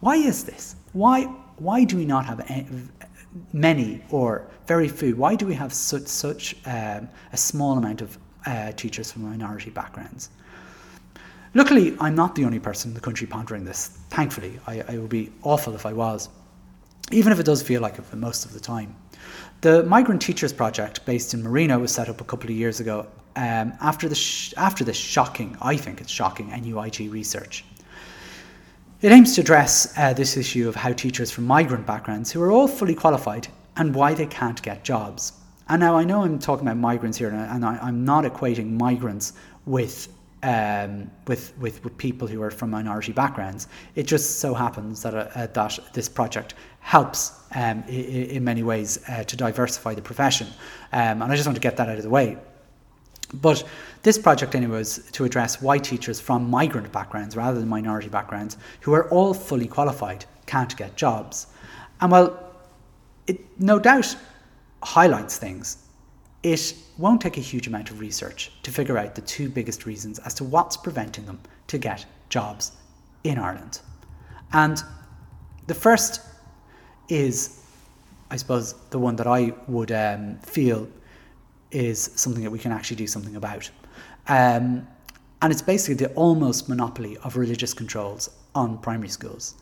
Why 0.00 0.16
is 0.16 0.44
this? 0.44 0.76
Why, 0.92 1.24
why 1.58 1.84
do 1.84 1.96
we 1.96 2.04
not 2.04 2.26
have 2.26 2.40
many 3.52 4.02
or 4.10 4.48
very 4.66 4.88
few? 4.88 5.14
Why 5.14 5.36
do 5.36 5.46
we 5.46 5.54
have 5.54 5.72
such, 5.72 6.06
such 6.06 6.56
um, 6.66 7.08
a 7.32 7.36
small 7.36 7.78
amount 7.78 8.02
of 8.02 8.18
uh, 8.46 8.72
teachers 8.72 9.12
from 9.12 9.22
minority 9.22 9.70
backgrounds? 9.70 10.30
Luckily, 11.54 11.96
I'm 12.00 12.14
not 12.14 12.34
the 12.34 12.44
only 12.44 12.58
person 12.58 12.90
in 12.90 12.94
the 12.94 13.00
country 13.00 13.26
pondering 13.26 13.64
this. 13.64 13.88
Thankfully, 14.10 14.58
I, 14.66 14.82
I 14.88 14.98
would 14.98 15.08
be 15.08 15.32
awful 15.42 15.74
if 15.74 15.86
I 15.86 15.92
was, 15.92 16.28
even 17.10 17.32
if 17.32 17.40
it 17.40 17.46
does 17.46 17.62
feel 17.62 17.80
like 17.80 17.98
it 17.98 18.04
for 18.04 18.16
most 18.16 18.44
of 18.44 18.52
the 18.52 18.60
time. 18.60 18.94
The 19.62 19.82
Migrant 19.84 20.20
Teachers 20.20 20.52
Project, 20.52 21.04
based 21.06 21.32
in 21.32 21.42
Marino, 21.42 21.78
was 21.78 21.92
set 21.92 22.08
up 22.08 22.20
a 22.20 22.24
couple 22.24 22.50
of 22.50 22.56
years 22.56 22.80
ago 22.80 23.06
um, 23.36 23.72
after, 23.80 24.08
the 24.08 24.14
sh- 24.14 24.54
after 24.56 24.84
this 24.84 24.96
shocking, 24.96 25.56
I 25.60 25.76
think 25.76 26.00
it's 26.00 26.10
shocking, 26.10 26.48
NUIG 26.48 27.10
research. 27.10 27.64
It 29.02 29.12
aims 29.12 29.34
to 29.34 29.42
address 29.42 29.92
uh, 29.98 30.14
this 30.14 30.36
issue 30.36 30.68
of 30.68 30.74
how 30.74 30.92
teachers 30.92 31.30
from 31.30 31.46
migrant 31.46 31.86
backgrounds, 31.86 32.32
who 32.32 32.42
are 32.42 32.50
all 32.50 32.66
fully 32.66 32.94
qualified, 32.94 33.48
and 33.76 33.94
why 33.94 34.14
they 34.14 34.26
can't 34.26 34.60
get 34.62 34.84
jobs. 34.84 35.34
And 35.68 35.80
now 35.80 35.96
I 35.96 36.04
know 36.04 36.22
I'm 36.22 36.38
talking 36.38 36.66
about 36.66 36.78
migrants 36.78 37.18
here, 37.18 37.28
and 37.28 37.64
I, 37.64 37.88
am 37.88 38.04
not 38.04 38.24
equating 38.24 38.72
migrants 38.72 39.34
with 39.66 40.08
um, 40.42 41.10
with, 41.26 41.56
with, 41.58 41.82
with 41.82 41.96
people 41.98 42.28
who 42.28 42.42
are 42.42 42.50
from 42.50 42.70
minority 42.70 43.12
backgrounds. 43.12 43.68
It 43.94 44.06
just 44.06 44.38
so 44.38 44.54
happens 44.54 45.02
that, 45.02 45.14
uh, 45.14 45.28
uh 45.34 45.46
that 45.46 45.78
this 45.92 46.08
project 46.08 46.54
helps 46.80 47.32
um, 47.54 47.82
in, 47.88 48.26
in, 48.26 48.44
many 48.44 48.62
ways 48.62 49.00
uh, 49.08 49.24
to 49.24 49.36
diversify 49.36 49.94
the 49.94 50.02
profession. 50.02 50.46
Um, 50.92 51.22
and 51.22 51.24
I 51.24 51.34
just 51.34 51.46
want 51.46 51.56
to 51.56 51.60
get 51.60 51.76
that 51.78 51.88
out 51.88 51.96
of 51.96 52.02
the 52.02 52.10
way. 52.10 52.38
But 53.34 53.64
this 54.02 54.18
project, 54.18 54.54
anyway, 54.54 54.78
was 54.78 54.98
to 55.12 55.24
address 55.24 55.60
why 55.60 55.78
teachers 55.78 56.20
from 56.20 56.48
migrant 56.48 56.92
backgrounds 56.92 57.36
rather 57.36 57.58
than 57.58 57.68
minority 57.68 58.08
backgrounds, 58.08 58.56
who 58.80 58.92
are 58.92 59.08
all 59.10 59.34
fully 59.34 59.66
qualified, 59.66 60.24
can't 60.46 60.76
get 60.76 60.96
jobs. 60.96 61.48
And 62.00 62.12
while 62.12 62.38
it 63.26 63.40
no 63.58 63.78
doubt 63.78 64.16
highlights 64.82 65.38
things, 65.38 65.78
it 66.42 66.74
won't 66.98 67.20
take 67.20 67.36
a 67.36 67.40
huge 67.40 67.66
amount 67.66 67.90
of 67.90 68.00
research 68.00 68.50
to 68.62 68.70
figure 68.70 68.96
out 68.98 69.14
the 69.14 69.20
two 69.22 69.48
biggest 69.48 69.86
reasons 69.86 70.18
as 70.20 70.34
to 70.34 70.44
what's 70.44 70.76
preventing 70.76 71.26
them 71.26 71.40
to 71.68 71.78
get 71.78 72.06
jobs 72.28 72.72
in 73.24 73.38
Ireland. 73.38 73.80
And 74.52 74.82
the 75.66 75.74
first 75.74 76.20
is, 77.08 77.62
I 78.30 78.36
suppose, 78.36 78.74
the 78.90 78.98
one 78.98 79.16
that 79.16 79.26
I 79.26 79.52
would 79.68 79.92
um, 79.92 80.38
feel 80.38 80.88
is 81.70 82.10
something 82.14 82.42
that 82.42 82.50
we 82.50 82.58
can 82.58 82.72
actually 82.72 82.96
do 82.96 83.06
something 83.06 83.36
about. 83.36 83.70
Um, 84.28 84.86
and 85.42 85.52
it's 85.52 85.62
basically 85.62 85.94
the 85.94 86.12
almost 86.14 86.68
monopoly 86.68 87.16
of 87.18 87.36
religious 87.36 87.74
controls 87.74 88.30
on 88.54 88.78
primary 88.78 89.08
schools. 89.08 89.54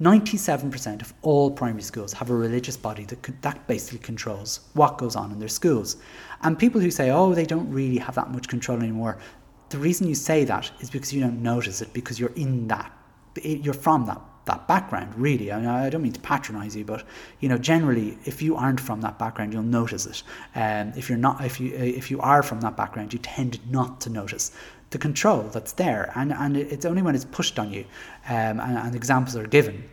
97% 0.00 1.02
of 1.02 1.12
all 1.22 1.50
primary 1.50 1.82
schools 1.82 2.12
have 2.14 2.30
a 2.30 2.34
religious 2.34 2.76
body 2.76 3.04
that, 3.04 3.42
that 3.42 3.66
basically 3.66 3.98
controls 3.98 4.60
what 4.72 4.96
goes 4.96 5.14
on 5.14 5.30
in 5.30 5.38
their 5.38 5.48
schools. 5.48 5.96
And 6.42 6.58
people 6.58 6.80
who 6.80 6.90
say, 6.90 7.10
oh, 7.10 7.34
they 7.34 7.44
don't 7.44 7.70
really 7.70 7.98
have 7.98 8.14
that 8.14 8.30
much 8.30 8.48
control 8.48 8.78
anymore, 8.78 9.18
the 9.68 9.78
reason 9.78 10.08
you 10.08 10.14
say 10.14 10.44
that 10.44 10.70
is 10.80 10.90
because 10.90 11.12
you 11.12 11.20
don't 11.20 11.42
notice 11.42 11.82
it, 11.82 11.92
because 11.92 12.18
you're 12.18 12.34
in 12.34 12.66
that, 12.68 12.90
you're 13.42 13.74
from 13.74 14.06
that 14.06 14.20
that 14.46 14.66
background 14.66 15.14
really 15.16 15.52
I, 15.52 15.58
mean, 15.58 15.68
I 15.68 15.90
don't 15.90 16.02
mean 16.02 16.12
to 16.12 16.20
patronize 16.20 16.74
you 16.74 16.84
but 16.84 17.04
you 17.40 17.48
know 17.48 17.58
generally 17.58 18.18
if 18.24 18.40
you 18.42 18.56
aren't 18.56 18.80
from 18.80 19.00
that 19.02 19.18
background 19.18 19.52
you'll 19.52 19.62
notice 19.62 20.06
it 20.06 20.22
um, 20.54 20.92
if 20.96 21.08
you're 21.08 21.18
not 21.18 21.44
if 21.44 21.60
you 21.60 21.74
if 21.74 22.10
you 22.10 22.20
are 22.20 22.42
from 22.42 22.60
that 22.62 22.76
background 22.76 23.12
you 23.12 23.18
tend 23.18 23.60
not 23.70 24.00
to 24.00 24.10
notice 24.10 24.50
the 24.90 24.98
control 24.98 25.42
that's 25.42 25.72
there 25.72 26.12
and 26.14 26.32
and 26.32 26.56
it's 26.56 26.84
only 26.84 27.02
when 27.02 27.14
it's 27.14 27.24
pushed 27.26 27.58
on 27.58 27.72
you 27.72 27.84
um, 28.28 28.60
and, 28.60 28.78
and 28.78 28.94
examples 28.94 29.36
are 29.36 29.46
given 29.46 29.84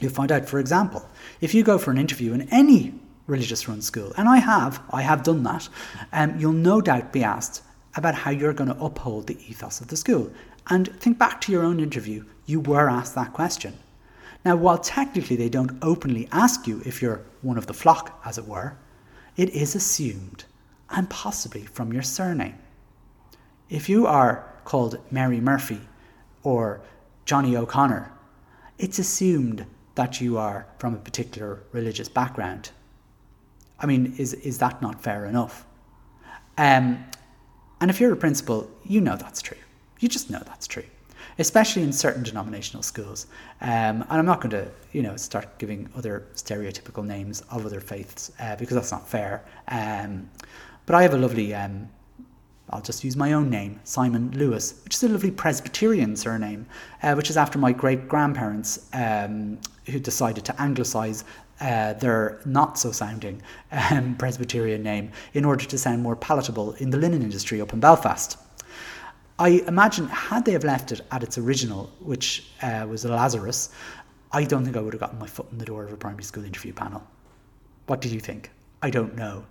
you'll 0.00 0.12
find 0.12 0.32
out 0.32 0.48
for 0.48 0.58
example 0.58 1.08
if 1.40 1.54
you 1.54 1.62
go 1.62 1.78
for 1.78 1.90
an 1.90 1.98
interview 1.98 2.32
in 2.32 2.42
any 2.50 2.92
religious 3.26 3.68
run 3.68 3.80
school 3.80 4.12
and 4.16 4.28
I 4.28 4.38
have 4.38 4.80
I 4.90 5.02
have 5.02 5.22
done 5.22 5.42
that 5.44 5.68
um, 6.12 6.38
you'll 6.38 6.52
no 6.52 6.80
doubt 6.80 7.12
be 7.12 7.22
asked 7.22 7.62
about 7.96 8.14
how 8.14 8.30
you're 8.30 8.52
going 8.52 8.72
to 8.72 8.84
uphold 8.84 9.26
the 9.26 9.38
ethos 9.48 9.80
of 9.80 9.88
the 9.88 9.96
school 9.96 10.30
and 10.68 10.88
think 11.00 11.18
back 11.18 11.40
to 11.42 11.52
your 11.52 11.64
own 11.64 11.80
interview, 11.80 12.24
you 12.44 12.60
were 12.60 12.90
asked 12.90 13.14
that 13.14 13.32
question. 13.32 13.78
Now, 14.44 14.56
while 14.56 14.78
technically 14.78 15.36
they 15.36 15.48
don't 15.48 15.78
openly 15.82 16.28
ask 16.32 16.66
you 16.66 16.82
if 16.84 17.00
you're 17.00 17.22
one 17.42 17.58
of 17.58 17.66
the 17.66 17.74
flock, 17.74 18.20
as 18.24 18.38
it 18.38 18.46
were, 18.46 18.76
it 19.36 19.50
is 19.50 19.74
assumed, 19.74 20.44
and 20.90 21.08
possibly 21.10 21.62
from 21.62 21.92
your 21.92 22.02
surname. 22.02 22.56
If 23.68 23.88
you 23.88 24.06
are 24.06 24.52
called 24.64 24.98
Mary 25.10 25.40
Murphy 25.40 25.80
or 26.44 26.80
Johnny 27.24 27.56
O'Connor, 27.56 28.12
it's 28.78 28.98
assumed 28.98 29.66
that 29.96 30.20
you 30.20 30.38
are 30.38 30.66
from 30.78 30.94
a 30.94 30.98
particular 30.98 31.64
religious 31.72 32.08
background. 32.08 32.70
I 33.80 33.86
mean, 33.86 34.14
is, 34.18 34.34
is 34.34 34.58
that 34.58 34.80
not 34.80 35.02
fair 35.02 35.26
enough? 35.26 35.64
Um, 36.58 37.04
and 37.80 37.90
if 37.90 38.00
you're 38.00 38.12
a 38.12 38.16
principal, 38.16 38.70
you 38.84 39.00
know 39.00 39.16
that's 39.16 39.42
true. 39.42 39.58
You 39.98 40.08
just 40.08 40.30
know 40.30 40.42
that's 40.46 40.66
true, 40.66 40.84
especially 41.38 41.82
in 41.82 41.92
certain 41.92 42.22
denominational 42.22 42.82
schools. 42.82 43.26
Um, 43.60 44.02
and 44.02 44.06
I'm 44.10 44.26
not 44.26 44.40
going 44.40 44.50
to, 44.50 44.70
you 44.92 45.02
know, 45.02 45.16
start 45.16 45.58
giving 45.58 45.88
other 45.96 46.26
stereotypical 46.34 47.04
names 47.04 47.40
of 47.50 47.66
other 47.66 47.80
faiths 47.80 48.30
uh, 48.38 48.56
because 48.56 48.76
that's 48.76 48.92
not 48.92 49.08
fair. 49.08 49.44
Um, 49.68 50.30
but 50.86 50.94
I 50.94 51.02
have 51.02 51.14
a 51.14 51.18
lovely, 51.18 51.54
um, 51.54 51.88
I'll 52.70 52.82
just 52.82 53.04
use 53.04 53.16
my 53.16 53.32
own 53.32 53.48
name, 53.48 53.80
Simon 53.84 54.32
Lewis, 54.32 54.80
which 54.84 54.94
is 54.94 55.02
a 55.04 55.08
lovely 55.08 55.30
Presbyterian 55.30 56.16
surname, 56.16 56.66
uh, 57.02 57.14
which 57.14 57.30
is 57.30 57.36
after 57.36 57.58
my 57.58 57.72
great 57.72 58.08
grandparents 58.08 58.88
um, 58.92 59.58
who 59.86 60.00
decided 60.00 60.44
to 60.46 60.52
anglicise 60.54 61.22
uh, 61.60 61.92
their 61.94 62.40
not 62.44 62.78
so 62.78 62.90
sounding 62.90 63.40
um, 63.72 64.16
Presbyterian 64.16 64.82
name 64.82 65.12
in 65.34 65.44
order 65.44 65.64
to 65.64 65.78
sound 65.78 66.02
more 66.02 66.16
palatable 66.16 66.72
in 66.74 66.90
the 66.90 66.98
linen 66.98 67.22
industry 67.22 67.60
up 67.60 67.72
in 67.72 67.80
Belfast. 67.80 68.36
I 69.38 69.62
imagine 69.68 70.08
had 70.08 70.44
they 70.44 70.52
have 70.52 70.64
left 70.64 70.92
it 70.92 71.02
at 71.12 71.22
its 71.22 71.38
original, 71.38 71.92
which 72.00 72.50
uh, 72.62 72.86
was 72.88 73.04
Lazarus, 73.04 73.70
I 74.32 74.44
don't 74.44 74.64
think 74.64 74.76
I 74.76 74.80
would 74.80 74.92
have 74.92 75.00
gotten 75.00 75.18
my 75.18 75.26
foot 75.26 75.46
in 75.52 75.58
the 75.58 75.64
door 75.64 75.84
of 75.84 75.92
a 75.92 75.96
primary 75.96 76.24
school 76.24 76.44
interview 76.44 76.72
panel. 76.72 77.02
What 77.86 78.00
did 78.00 78.12
you 78.12 78.20
think? 78.20 78.50
I 78.82 78.90
don't 78.90 79.14
know. 79.14 79.44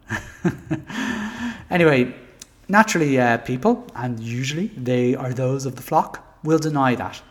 anyway, 1.70 2.14
naturally, 2.68 3.20
uh, 3.20 3.38
people, 3.40 3.88
and 3.96 4.20
usually 4.20 4.68
they 4.68 5.16
are 5.16 5.34
those 5.34 5.66
of 5.66 5.76
the 5.76 5.82
flock, 5.82 6.42
will 6.44 6.60
deny 6.60 6.96
that. 6.96 7.22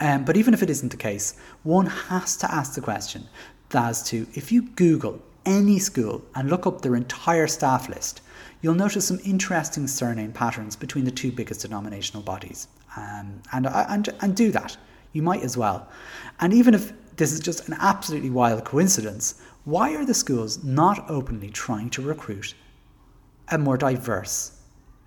Um, 0.00 0.24
but 0.24 0.36
even 0.36 0.54
if 0.54 0.62
it 0.62 0.70
isn't 0.70 0.90
the 0.90 0.96
case, 0.96 1.34
one 1.62 1.86
has 1.86 2.36
to 2.38 2.52
ask 2.52 2.74
the 2.74 2.80
question 2.80 3.28
as 3.74 4.02
to 4.04 4.26
if 4.34 4.52
you 4.52 4.62
Google 4.62 5.22
any 5.46 5.78
school 5.78 6.22
and 6.34 6.50
look 6.50 6.66
up 6.66 6.82
their 6.82 6.96
entire 6.96 7.46
staff 7.46 7.88
list, 7.88 8.20
you'll 8.60 8.74
notice 8.74 9.06
some 9.06 9.20
interesting 9.24 9.86
surname 9.86 10.32
patterns 10.32 10.76
between 10.76 11.04
the 11.04 11.10
two 11.10 11.32
biggest 11.32 11.62
denominational 11.62 12.22
bodies. 12.22 12.68
Um, 12.96 13.42
and, 13.52 13.66
uh, 13.66 13.86
and, 13.88 14.08
and 14.20 14.36
do 14.36 14.50
that. 14.52 14.76
You 15.12 15.22
might 15.22 15.42
as 15.42 15.56
well. 15.56 15.88
And 16.40 16.52
even 16.52 16.74
if 16.74 16.92
this 17.16 17.32
is 17.32 17.40
just 17.40 17.68
an 17.68 17.76
absolutely 17.78 18.30
wild 18.30 18.64
coincidence, 18.64 19.40
why 19.64 19.94
are 19.94 20.04
the 20.04 20.14
schools 20.14 20.62
not 20.64 21.08
openly 21.08 21.50
trying 21.50 21.90
to 21.90 22.02
recruit 22.02 22.54
a 23.52 23.58
more 23.58 23.76
diverse, 23.76 24.58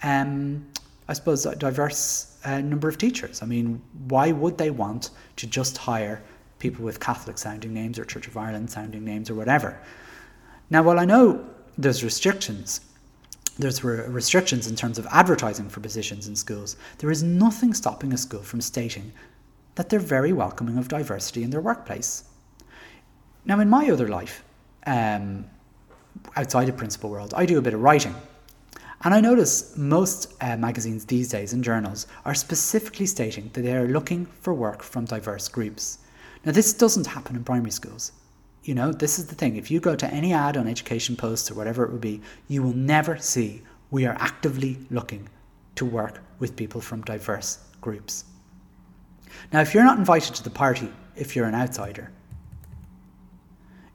um, 0.04 0.66
I 1.08 1.14
suppose, 1.14 1.46
a 1.46 1.56
diverse 1.56 2.40
uh, 2.46 2.62
number 2.62 2.88
of 2.88 2.98
teachers? 2.98 3.42
I 3.42 3.46
mean, 3.46 3.82
why 4.08 4.32
would 4.32 4.58
they 4.58 4.72
want 4.72 5.10
to 5.36 5.48
just 5.48 5.78
hire 5.78 6.24
people 6.60 6.86
with 6.86 7.00
Catholic 7.00 7.38
sounding 7.38 7.74
names 7.74 8.00
or 8.00 8.06
Church 8.06 8.28
of 8.28 8.38
Ireland 8.38 8.70
sounding 8.70 9.04
names 9.04 9.30
or 9.30 9.36
whatever? 9.36 9.78
Now, 10.70 10.84
while 10.84 11.00
I 11.00 11.06
know 11.06 11.46
there's 11.78 12.04
restrictions 12.04 12.82
there's 13.58 13.84
restrictions 13.84 14.68
in 14.68 14.76
terms 14.76 15.00
of 15.00 15.08
advertising 15.12 15.70
for 15.70 15.80
positions 15.80 16.28
in 16.28 16.36
schools. 16.36 16.76
There 16.98 17.10
is 17.10 17.24
nothing 17.24 17.74
stopping 17.74 18.12
a 18.12 18.18
school 18.18 18.44
from 18.44 18.60
stating 18.60 19.14
that 19.76 19.90
they're 19.90 20.00
very 20.00 20.34
welcoming 20.34 20.78
of 20.78 20.88
diversity 20.88 21.44
in 21.44 21.52
their 21.52 21.62
workplace. 21.62 22.26
Now, 23.46 23.60
in 23.60 23.70
my 23.70 23.90
other 23.90 24.08
life, 24.08 24.44
um, 24.86 25.46
outside 26.36 26.68
of 26.68 26.78
principal 26.78 27.10
world, 27.10 27.34
I 27.36 27.46
do 27.46 27.58
a 27.58 27.62
bit 27.62 27.74
of 27.74 27.82
writing. 27.82 28.16
And 29.06 29.14
I 29.14 29.22
notice 29.22 29.78
most 29.78 30.34
uh, 30.42 30.58
magazines 30.58 31.06
these 31.06 31.30
days 31.30 31.54
and 31.54 31.64
journals 31.64 32.08
are 32.26 32.34
specifically 32.34 33.06
stating 33.06 33.52
that 33.54 33.62
they 33.62 33.76
are 33.76 33.88
looking 33.88 34.26
for 34.42 34.52
work 34.52 34.82
from 34.82 35.06
diverse 35.06 35.48
groups. 35.48 36.00
Now, 36.44 36.52
this 36.52 36.74
doesn't 36.74 37.06
happen 37.06 37.36
in 37.36 37.44
primary 37.44 37.70
schools. 37.70 38.14
You 38.64 38.74
know, 38.74 38.92
this 38.92 39.20
is 39.20 39.28
the 39.28 39.36
thing. 39.36 39.58
If 39.58 39.70
you 39.70 39.80
go 39.80 39.96
to 39.96 40.12
any 40.12 40.34
ad 40.34 40.58
on 40.58 40.68
education 40.68 41.16
posts 41.16 41.52
or 41.52 41.54
whatever 41.54 41.86
it 41.86 41.92
would 41.92 42.02
be, 42.02 42.20
you 42.48 42.64
will 42.64 42.74
never 42.74 43.16
see 43.20 43.62
we 43.92 44.08
are 44.08 44.18
actively 44.20 44.80
looking 44.90 45.30
to 45.76 45.86
work 45.86 46.20
with 46.40 46.56
people 46.56 46.82
from 46.82 47.04
diverse 47.04 47.60
groups. 47.82 48.26
Now, 49.54 49.62
if 49.62 49.76
you're 49.76 49.84
not 49.84 50.00
invited 50.00 50.34
to 50.34 50.44
the 50.44 50.50
party, 50.50 50.92
if 51.16 51.36
you're 51.36 51.46
an 51.46 51.54
outsider, 51.54 52.12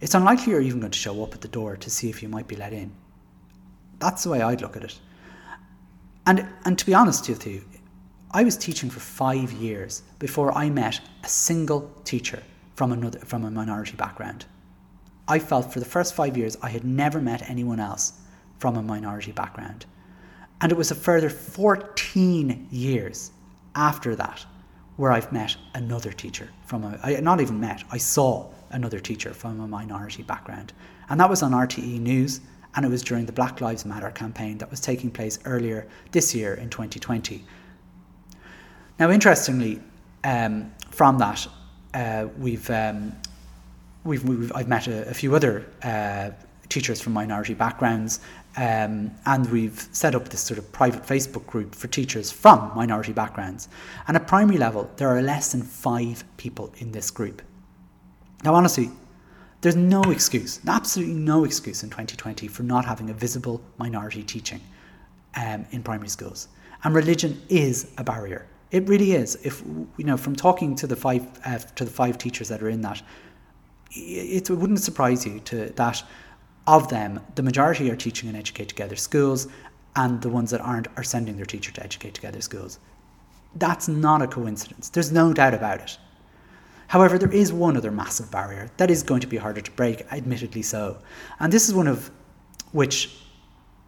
it's 0.01 0.15
unlikely 0.15 0.53
you're 0.53 0.61
even 0.61 0.79
going 0.79 0.93
to 0.93 0.99
show 0.99 1.21
up 1.25 1.35
at 1.35 1.41
the 1.41 1.49
door 1.49 1.77
to 1.79 1.91
see 1.91 2.09
if 2.09 2.23
you 2.23 2.29
might 2.29 2.47
be 2.47 2.55
let 2.55 2.73
in. 2.73 2.93
That's 4.01 4.25
the 4.25 4.31
way 4.31 4.43
I'd 4.43 4.61
look 4.61 4.77
at 4.77 4.85
it. 4.85 4.99
And, 6.27 6.47
and 6.65 6.79
to 6.79 6.87
be 6.87 6.95
honest 6.95 7.29
with 7.29 7.47
you, 7.47 7.63
I 8.33 8.45
was 8.45 8.57
teaching 8.57 8.91
for 8.91 9.01
five 9.01 9.53
years 9.53 10.03
before 10.19 10.53
I 10.53 10.71
met 10.71 11.01
a 11.25 11.29
single 11.29 11.91
teacher 12.05 12.43
from, 12.75 12.93
another, 12.93 13.19
from 13.21 13.45
a 13.45 13.51
minority 13.51 13.97
background. 13.97 14.47
I 15.29 15.39
felt 15.39 15.73
for 15.73 15.81
the 15.81 15.87
first 15.87 16.15
five 16.15 16.37
years 16.37 16.57
I 16.63 16.71
had 16.71 16.85
never 16.85 17.21
met 17.21 17.49
anyone 17.49 17.81
else 17.81 18.15
from 18.59 18.77
a 18.77 18.83
minority 18.83 19.33
background. 19.33 19.87
And 20.61 20.71
it 20.71 20.79
was 20.79 20.91
a 20.91 20.95
further 20.95 21.31
14 21.31 22.69
years 22.71 23.33
after 23.75 24.15
that 24.17 24.45
where 24.97 25.13
I've 25.13 25.33
met 25.33 25.57
another 25.75 26.13
teacher 26.13 26.51
from 26.67 26.85
a, 26.85 26.99
I 27.03 27.21
not 27.21 27.41
even 27.41 27.59
met, 27.59 27.83
I 27.91 27.99
saw 27.99 28.51
another 28.71 29.01
teacher 29.01 29.33
from 29.33 29.61
a 29.61 29.67
minority 29.67 30.23
background. 30.23 30.73
And 31.09 31.19
that 31.21 31.31
was 31.31 31.43
on 31.43 31.53
RTE 31.53 31.99
News, 31.99 32.41
and 32.75 32.85
it 32.85 32.89
was 32.89 33.03
during 33.03 33.27
the 33.27 33.33
Black 33.33 33.61
Lives 33.61 33.85
Matter 33.85 34.11
campaign 34.11 34.59
that 34.59 34.71
was 34.71 34.81
taking 34.81 35.11
place 35.11 35.39
earlier 35.45 35.87
this 36.13 36.35
year 36.35 36.55
in 36.55 36.71
2020. 36.71 37.45
Now, 38.99 39.11
interestingly, 39.11 39.81
um, 40.25 40.73
from 40.91 41.19
that, 41.19 41.47
uh, 41.95 42.29
we've 42.39 42.69
um, 42.71 43.13
we've, 44.05 44.23
we've 44.25 44.53
I've 44.55 44.69
met 44.69 44.87
a, 44.87 45.09
a 45.09 45.15
few 45.15 45.35
other 45.35 45.67
uh, 45.83 46.31
teachers 46.69 47.01
from 47.01 47.13
minority 47.15 47.55
backgrounds, 47.55 48.21
um, 48.57 49.11
and 49.27 49.51
we've 49.51 49.89
set 49.93 50.15
up 50.15 50.29
this 50.29 50.41
sort 50.41 50.59
of 50.59 50.71
private 50.73 51.03
Facebook 51.03 51.47
group 51.47 51.75
for 51.75 51.89
teachers 51.89 52.31
from 52.31 52.73
minority 52.77 53.13
backgrounds. 53.13 53.69
And 54.07 54.17
at 54.17 54.27
primary 54.27 54.59
level, 54.59 54.91
there 54.97 55.09
are 55.09 55.23
less 55.23 55.53
than 55.53 55.63
five 55.63 56.25
people 56.37 56.73
in 56.79 56.93
this 56.93 57.11
group. 57.11 57.43
Now, 58.45 58.55
honestly, 58.55 58.91
there's 59.61 59.77
no 59.77 60.03
excuse, 60.05 60.61
absolutely 60.67 61.15
no 61.15 61.45
excuse 61.45 61.83
in 61.83 61.91
2020 61.91 62.49
for 62.49 62.63
not 62.63 62.85
having 62.85 63.11
a 63.11 63.15
visible 63.15 63.61
minority 63.79 64.23
teaching 64.23 64.61
um, 65.37 65.67
in 65.71 65.83
primary 65.83 66.09
schools. 66.09 66.49
And 66.83 66.95
religion 66.95 67.41
is 67.49 67.91
a 67.99 68.05
barrier. 68.05 68.47
It 68.71 68.89
really 68.89 69.13
is. 69.13 69.37
If 69.45 69.63
you 69.97 70.05
know, 70.05 70.17
from 70.17 70.35
talking 70.35 70.75
to 70.77 70.87
the 70.87 70.97
five 70.97 71.27
uh, 71.45 71.59
to 71.59 71.85
the 71.85 71.91
five 71.91 72.17
teachers 72.19 72.49
that 72.49 72.63
are 72.63 72.71
in 72.71 72.81
that, 72.83 73.03
it, 73.91 74.49
it 74.49 74.55
wouldn't 74.55 74.81
surprise 74.81 75.27
you 75.27 75.41
to 75.41 75.67
that 75.71 76.03
of 76.67 76.89
them, 76.89 77.21
the 77.35 77.43
majority 77.43 77.91
are 77.91 77.97
teaching 77.97 78.29
in 78.29 78.37
Educate 78.37 78.69
Together 78.69 78.97
schools, 78.97 79.49
and 79.97 80.23
the 80.23 80.29
ones 80.29 80.51
that 80.53 80.61
aren't 80.61 80.87
are 80.97 81.03
sending 81.03 81.37
their 81.37 81.47
teacher 81.47 81.73
to 81.73 81.83
Educate 81.83 82.15
Together 82.15 82.41
schools. 82.41 82.79
That's 83.57 83.89
not 83.89 84.23
a 84.23 84.29
coincidence. 84.29 84.89
There's 84.89 85.11
no 85.11 85.33
doubt 85.33 85.55
about 85.55 85.81
it. 85.81 85.99
However, 86.91 87.19
there 87.19 87.31
is 87.31 87.53
one 87.53 87.77
other 87.77 87.93
massive 87.93 88.33
barrier 88.33 88.69
that 88.79 88.91
is 88.91 89.05
going 89.05 89.21
to 89.21 89.29
be 89.29 89.37
harder 89.37 89.61
to 89.61 89.71
break, 89.71 90.03
admittedly 90.11 90.63
so. 90.63 90.99
And 91.39 91.53
this 91.53 91.69
is 91.69 91.73
one 91.73 91.87
of 91.87 92.11
which 92.73 93.17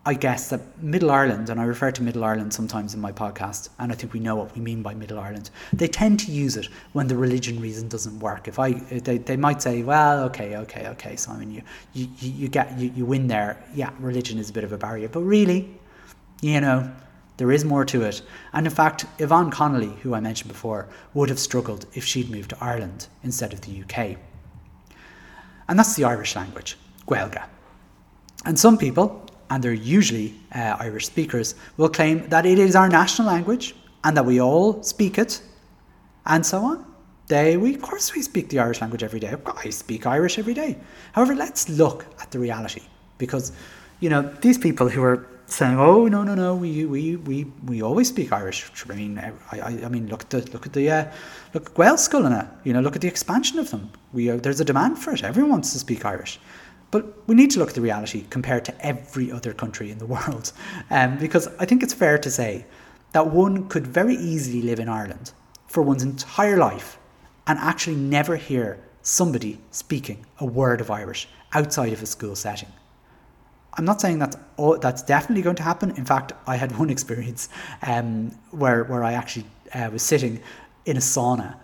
I 0.06 0.14
guess 0.14 0.50
that 0.50 0.80
Middle 0.80 1.11
Ireland, 1.11 1.50
and 1.50 1.61
I 1.61 1.64
refer 1.64 1.90
to 1.90 2.00
Middle 2.00 2.23
Ireland 2.23 2.54
sometimes 2.54 2.94
in 2.94 3.00
my 3.00 3.11
podcast, 3.11 3.71
and 3.80 3.90
I 3.90 3.97
think 3.97 4.12
we 4.12 4.21
know 4.21 4.37
what 4.37 4.54
we 4.54 4.61
mean 4.61 4.82
by 4.82 4.94
Middle 4.94 5.18
Ireland. 5.18 5.50
They 5.73 5.88
tend 5.88 6.21
to 6.21 6.30
use 6.30 6.56
it 6.56 6.68
when 6.92 7.09
the 7.09 7.16
religion 7.16 7.61
reason 7.61 7.88
doesn't 7.88 8.21
work. 8.21 8.47
If 8.47 8.61
I, 8.61 8.75
they, 8.75 9.18
they 9.18 9.37
might 9.37 9.61
say, 9.62 9.82
well, 9.82 10.23
okay, 10.26 10.56
okay, 10.59 10.87
okay, 10.87 11.16
Simon, 11.16 11.50
you, 11.50 11.62
you, 11.94 12.06
you 12.21 12.47
get, 12.47 12.78
you, 12.78 12.92
you 12.94 13.04
win 13.04 13.26
there. 13.26 13.64
Yeah, 13.75 13.90
religion 13.99 14.38
is 14.38 14.50
a 14.50 14.52
bit 14.52 14.62
of 14.62 14.71
a 14.71 14.78
barrier, 14.78 15.09
but 15.09 15.23
really, 15.23 15.76
you 16.40 16.61
know, 16.61 16.88
there 17.37 17.53
is 17.53 17.65
more 17.65 17.85
to 17.87 18.03
it. 18.03 18.23
And 18.53 18.67
in 18.67 18.73
fact, 18.73 19.07
Yvonne 19.19 19.51
Connolly, 19.51 19.95
who 20.03 20.15
I 20.15 20.21
mentioned 20.21 20.53
before, 20.53 20.89
would 21.15 21.29
have 21.29 21.39
struggled 21.39 21.87
if 21.95 22.05
she'd 22.05 22.31
moved 22.31 22.51
to 22.51 22.65
Ireland 22.65 23.09
instead 23.23 23.53
of 23.53 23.62
the 23.62 23.83
UK. 23.83 24.19
And 25.69 25.79
that's 25.79 25.95
the 25.95 26.05
Irish 26.05 26.37
language, 26.37 26.77
Gaeilge. 27.07 27.43
And 28.45 28.59
some 28.59 28.77
people, 28.77 29.27
and 29.51 29.62
they're 29.62 29.73
usually 29.73 30.35
uh, 30.55 30.77
Irish 30.81 31.07
speakers, 31.07 31.55
will 31.77 31.89
claim 31.89 32.29
that 32.29 32.45
it 32.47 32.59
is 32.59 32.77
our 32.77 32.89
national 32.89 33.29
language 33.29 33.75
and 34.05 34.17
that 34.17 34.25
we 34.25 34.41
all 34.41 34.83
speak 34.83 35.19
it, 35.19 35.41
and 36.27 36.45
so 36.45 36.65
on. 36.65 36.85
They, 37.29 37.57
we, 37.57 37.75
of 37.75 37.83
course, 37.83 38.15
we 38.15 38.23
speak 38.23 38.49
the 38.49 38.59
Irish 38.59 38.81
language 38.81 39.03
every 39.03 39.21
day. 39.21 39.35
I 39.47 39.71
speak 39.71 40.07
Irish 40.07 40.39
every 40.39 40.55
day. 40.55 40.77
However, 41.12 41.35
let's 41.35 41.69
look 41.69 42.07
at 42.21 42.31
the 42.31 42.39
reality 42.39 42.83
because, 43.19 43.53
you 44.01 44.11
know, 44.11 44.23
these 44.41 44.59
people 44.59 44.89
who 44.89 45.03
are 45.03 45.27
saying, 45.54 45.78
"Oh 45.78 46.06
no, 46.09 46.23
no, 46.23 46.35
no, 46.35 46.54
we 46.54 46.85
we 46.85 47.16
we, 47.16 47.44
we 47.66 47.82
always 47.82 48.09
speak 48.09 48.32
Irish." 48.32 48.71
I 48.88 48.94
mean, 48.94 49.18
I, 49.18 49.32
I, 49.52 49.68
I 49.85 49.88
mean, 49.88 50.09
look 50.09 50.23
at 50.23 50.30
the 50.30 50.40
look 50.52 50.66
at 50.66 50.73
the 50.73 50.90
uh, 50.90 51.04
look 51.54 51.68
at 51.68 51.75
in 52.26 52.32
it. 52.32 52.47
You 52.64 52.73
know, 52.73 52.80
look 52.80 52.97
at 52.97 53.02
the 53.02 53.09
expansion 53.09 53.59
of 53.59 53.71
them. 53.71 53.90
We 54.12 54.30
uh, 54.30 54.37
there's 54.37 54.61
a 54.61 54.64
demand 54.64 54.99
for 54.99 55.12
it. 55.12 55.23
Everyone 55.23 55.52
wants 55.52 55.73
to 55.73 55.78
speak 55.78 56.04
Irish. 56.04 56.40
But 56.90 57.26
we 57.26 57.35
need 57.35 57.50
to 57.52 57.59
look 57.59 57.71
at 57.71 57.75
the 57.75 57.80
reality 57.80 58.26
compared 58.28 58.66
to 58.66 58.87
every 58.87 59.32
other 59.32 59.54
country 59.54 59.90
in 59.90 59.99
the 59.99 60.06
world. 60.14 60.52
Um, 60.90 61.16
because 61.18 61.49
I 61.59 61.64
think 61.64 61.82
it's 61.82 61.94
fair 61.94 62.18
to 62.18 62.30
say 62.30 62.66
that 63.12 63.28
one 63.28 63.68
could 63.68 63.87
very 63.87 64.14
easily 64.14 64.62
live 64.62 64.78
in 64.78 64.88
Ireland 64.88 65.32
for 65.68 65.82
one's 65.82 66.02
entire 66.02 66.59
life 66.59 66.99
and 67.47 67.59
actually 67.59 67.97
never 67.97 68.37
hear 68.37 68.78
somebody 69.00 69.59
speaking 69.71 70.25
a 70.38 70.44
word 70.44 70.80
of 70.80 70.90
Irish 70.90 71.28
outside 71.54 71.92
of 71.92 72.02
a 72.02 72.06
school 72.06 72.37
setting. 72.37 72.68
I'm 73.75 73.85
not 73.85 74.00
saying 74.00 74.19
that's 74.19 74.37
that's 74.81 75.02
definitely 75.02 75.43
going 75.43 75.57
to 75.57 75.62
happen. 75.62 75.91
In 75.93 76.05
fact, 76.05 76.33
I 76.47 76.57
had 76.57 76.79
one 76.79 76.91
experience 76.97 77.49
um, 77.87 78.31
where 78.50 78.85
where 78.85 79.05
I 79.05 79.12
actually 79.12 79.47
uh, 79.75 79.88
was 79.93 80.02
sitting 80.02 80.41
in 80.85 80.97
a 80.97 81.00
sauna 81.00 81.57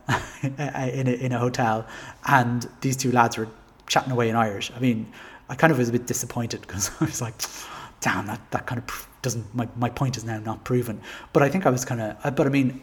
in 0.92 1.08
a, 1.08 1.12
in 1.12 1.32
a 1.32 1.38
hotel, 1.38 1.86
and 2.26 2.68
these 2.80 2.96
two 2.96 3.12
lads 3.12 3.36
were 3.36 3.48
chatting 3.86 4.12
away 4.12 4.28
in 4.28 4.36
Irish. 4.36 4.70
I 4.74 4.78
mean, 4.78 5.12
I 5.48 5.54
kind 5.54 5.72
of 5.72 5.78
was 5.78 5.88
a 5.88 5.92
bit 5.92 6.06
disappointed 6.06 6.60
because 6.66 6.90
I 7.00 7.04
was 7.04 7.20
like, 7.20 7.34
damn, 8.00 8.26
that, 8.26 8.40
that 8.50 8.66
kind 8.66 8.80
of 8.80 9.08
doesn't, 9.22 9.52
my, 9.54 9.68
my 9.76 9.90
point 9.90 10.16
is 10.16 10.24
now 10.24 10.38
not 10.38 10.64
proven. 10.64 11.00
But 11.32 11.42
I 11.42 11.48
think 11.48 11.66
I 11.66 11.70
was 11.70 11.84
kind 11.84 12.00
of, 12.00 12.36
but 12.36 12.46
I 12.46 12.50
mean, 12.50 12.80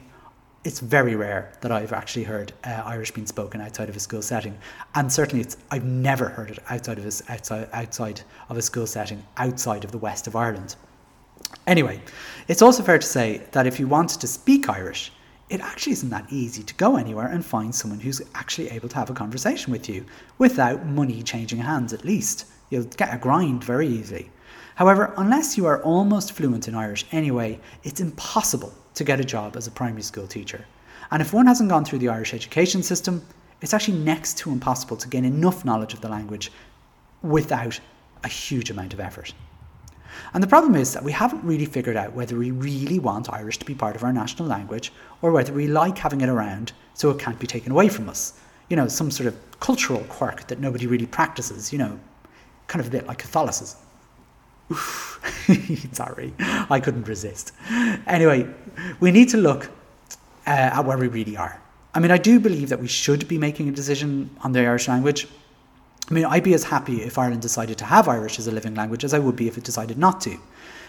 it's 0.65 0.79
very 0.79 1.15
rare 1.15 1.51
that 1.61 1.71
I've 1.71 1.93
actually 1.93 2.23
heard 2.23 2.51
uh, 2.63 2.81
Irish 2.85 3.11
being 3.11 3.27
spoken 3.27 3.61
outside 3.61 3.87
of 3.87 3.95
a 3.95 3.99
school 3.99 4.23
setting, 4.23 4.57
and 4.95 5.13
certainly 5.13 5.41
it's 5.41 5.57
I've 5.69 5.85
never 5.85 6.27
heard 6.27 6.49
it 6.49 6.59
outside 6.69 6.97
of 6.97 7.05
a, 7.05 7.31
outside 7.31 7.69
outside 7.71 8.21
of 8.49 8.57
a 8.57 8.63
school 8.63 8.87
setting 8.87 9.23
outside 9.37 9.83
of 9.83 9.91
the 9.91 9.99
west 9.99 10.25
of 10.25 10.35
Ireland. 10.35 10.75
Anyway, 11.67 12.01
it's 12.47 12.63
also 12.63 12.81
fair 12.81 12.97
to 12.97 13.05
say 13.05 13.43
that 13.51 13.67
if 13.67 13.79
you 13.79 13.87
wanted 13.87 14.19
to 14.21 14.27
speak 14.27 14.67
Irish, 14.67 15.11
it 15.49 15.61
actually 15.61 15.93
isn't 15.93 16.09
that 16.09 16.33
easy 16.33 16.63
to 16.63 16.73
go 16.73 16.97
anywhere 16.97 17.27
and 17.27 17.45
find 17.45 17.73
someone 17.73 17.99
who's 17.99 18.23
actually 18.33 18.71
able 18.71 18.89
to 18.89 18.95
have 18.95 19.11
a 19.11 19.13
conversation 19.13 19.71
with 19.71 19.87
you 19.87 20.03
without 20.39 20.87
money 20.87 21.21
changing 21.21 21.59
hands, 21.59 21.93
at 21.93 22.03
least. 22.03 22.45
You'll 22.71 22.85
get 22.85 23.13
a 23.13 23.19
grind 23.19 23.63
very 23.63 23.87
easily. 23.87 24.31
However, 24.73 25.13
unless 25.15 25.57
you 25.57 25.67
are 25.67 25.83
almost 25.83 26.31
fluent 26.31 26.67
in 26.67 26.73
Irish 26.73 27.05
anyway, 27.11 27.59
it's 27.83 28.01
impossible 28.01 28.73
to 28.95 29.03
get 29.03 29.19
a 29.19 29.23
job 29.23 29.55
as 29.55 29.67
a 29.67 29.71
primary 29.71 30.01
school 30.01 30.27
teacher. 30.27 30.65
And 31.11 31.21
if 31.21 31.33
one 31.33 31.47
hasn't 31.47 31.69
gone 31.69 31.85
through 31.85 31.99
the 31.99 32.09
Irish 32.09 32.33
education 32.33 32.81
system, 32.81 33.25
it's 33.61 33.73
actually 33.73 33.99
next 33.99 34.37
to 34.39 34.51
impossible 34.51 34.97
to 34.97 35.07
gain 35.07 35.25
enough 35.25 35.63
knowledge 35.63 35.93
of 35.93 36.01
the 36.01 36.09
language 36.09 36.51
without 37.21 37.79
a 38.23 38.27
huge 38.27 38.69
amount 38.69 38.93
of 38.93 38.99
effort. 38.99 39.33
And 40.33 40.41
the 40.41 40.47
problem 40.47 40.75
is 40.75 40.93
that 40.93 41.03
we 41.03 41.11
haven't 41.11 41.43
really 41.43 41.65
figured 41.65 41.97
out 41.97 42.13
whether 42.13 42.37
we 42.37 42.51
really 42.51 42.99
want 42.99 43.31
Irish 43.31 43.57
to 43.59 43.65
be 43.65 43.75
part 43.75 43.95
of 43.95 44.03
our 44.03 44.13
national 44.13 44.47
language 44.47 44.91
or 45.21 45.31
whether 45.31 45.53
we 45.53 45.67
like 45.67 45.97
having 45.97 46.21
it 46.21 46.29
around 46.29 46.71
so 46.93 47.09
it 47.09 47.19
can't 47.19 47.39
be 47.39 47.47
taken 47.47 47.71
away 47.71 47.89
from 47.89 48.09
us. 48.09 48.39
You 48.69 48.75
know, 48.77 48.87
some 48.87 49.11
sort 49.11 49.27
of 49.27 49.59
cultural 49.59 50.03
quirk 50.05 50.47
that 50.47 50.59
nobody 50.59 50.87
really 50.87 51.05
practices, 51.05 51.71
you 51.71 51.79
know, 51.79 51.99
kind 52.67 52.81
of 52.81 52.87
a 52.87 52.91
bit 52.91 53.07
like 53.07 53.19
Catholicism. 53.19 53.79
Sorry, 55.91 56.33
I 56.39 56.79
couldn't 56.79 57.07
resist. 57.07 57.53
Anyway, 58.07 58.47
we 58.99 59.11
need 59.11 59.29
to 59.29 59.37
look 59.37 59.65
uh, 60.47 60.49
at 60.49 60.85
where 60.85 60.97
we 60.97 61.07
really 61.07 61.37
are. 61.37 61.61
I 61.93 61.99
mean, 61.99 62.11
I 62.11 62.17
do 62.17 62.39
believe 62.39 62.69
that 62.69 62.79
we 62.79 62.87
should 62.87 63.27
be 63.27 63.37
making 63.37 63.69
a 63.69 63.71
decision 63.71 64.29
on 64.41 64.51
the 64.51 64.59
Irish 64.59 64.87
language 64.87 65.27
I 66.09 66.13
mean, 66.13 66.25
I'd 66.25 66.43
be 66.43 66.53
as 66.53 66.63
happy 66.63 67.01
if 67.01 67.17
Ireland 67.17 67.41
decided 67.41 67.77
to 67.79 67.85
have 67.85 68.07
Irish 68.07 68.37
as 68.37 68.47
a 68.47 68.51
living 68.51 68.75
language 68.75 69.03
as 69.03 69.13
I 69.13 69.19
would 69.19 69.35
be 69.35 69.47
if 69.47 69.57
it 69.57 69.63
decided 69.63 69.97
not 69.97 70.21
to. 70.21 70.37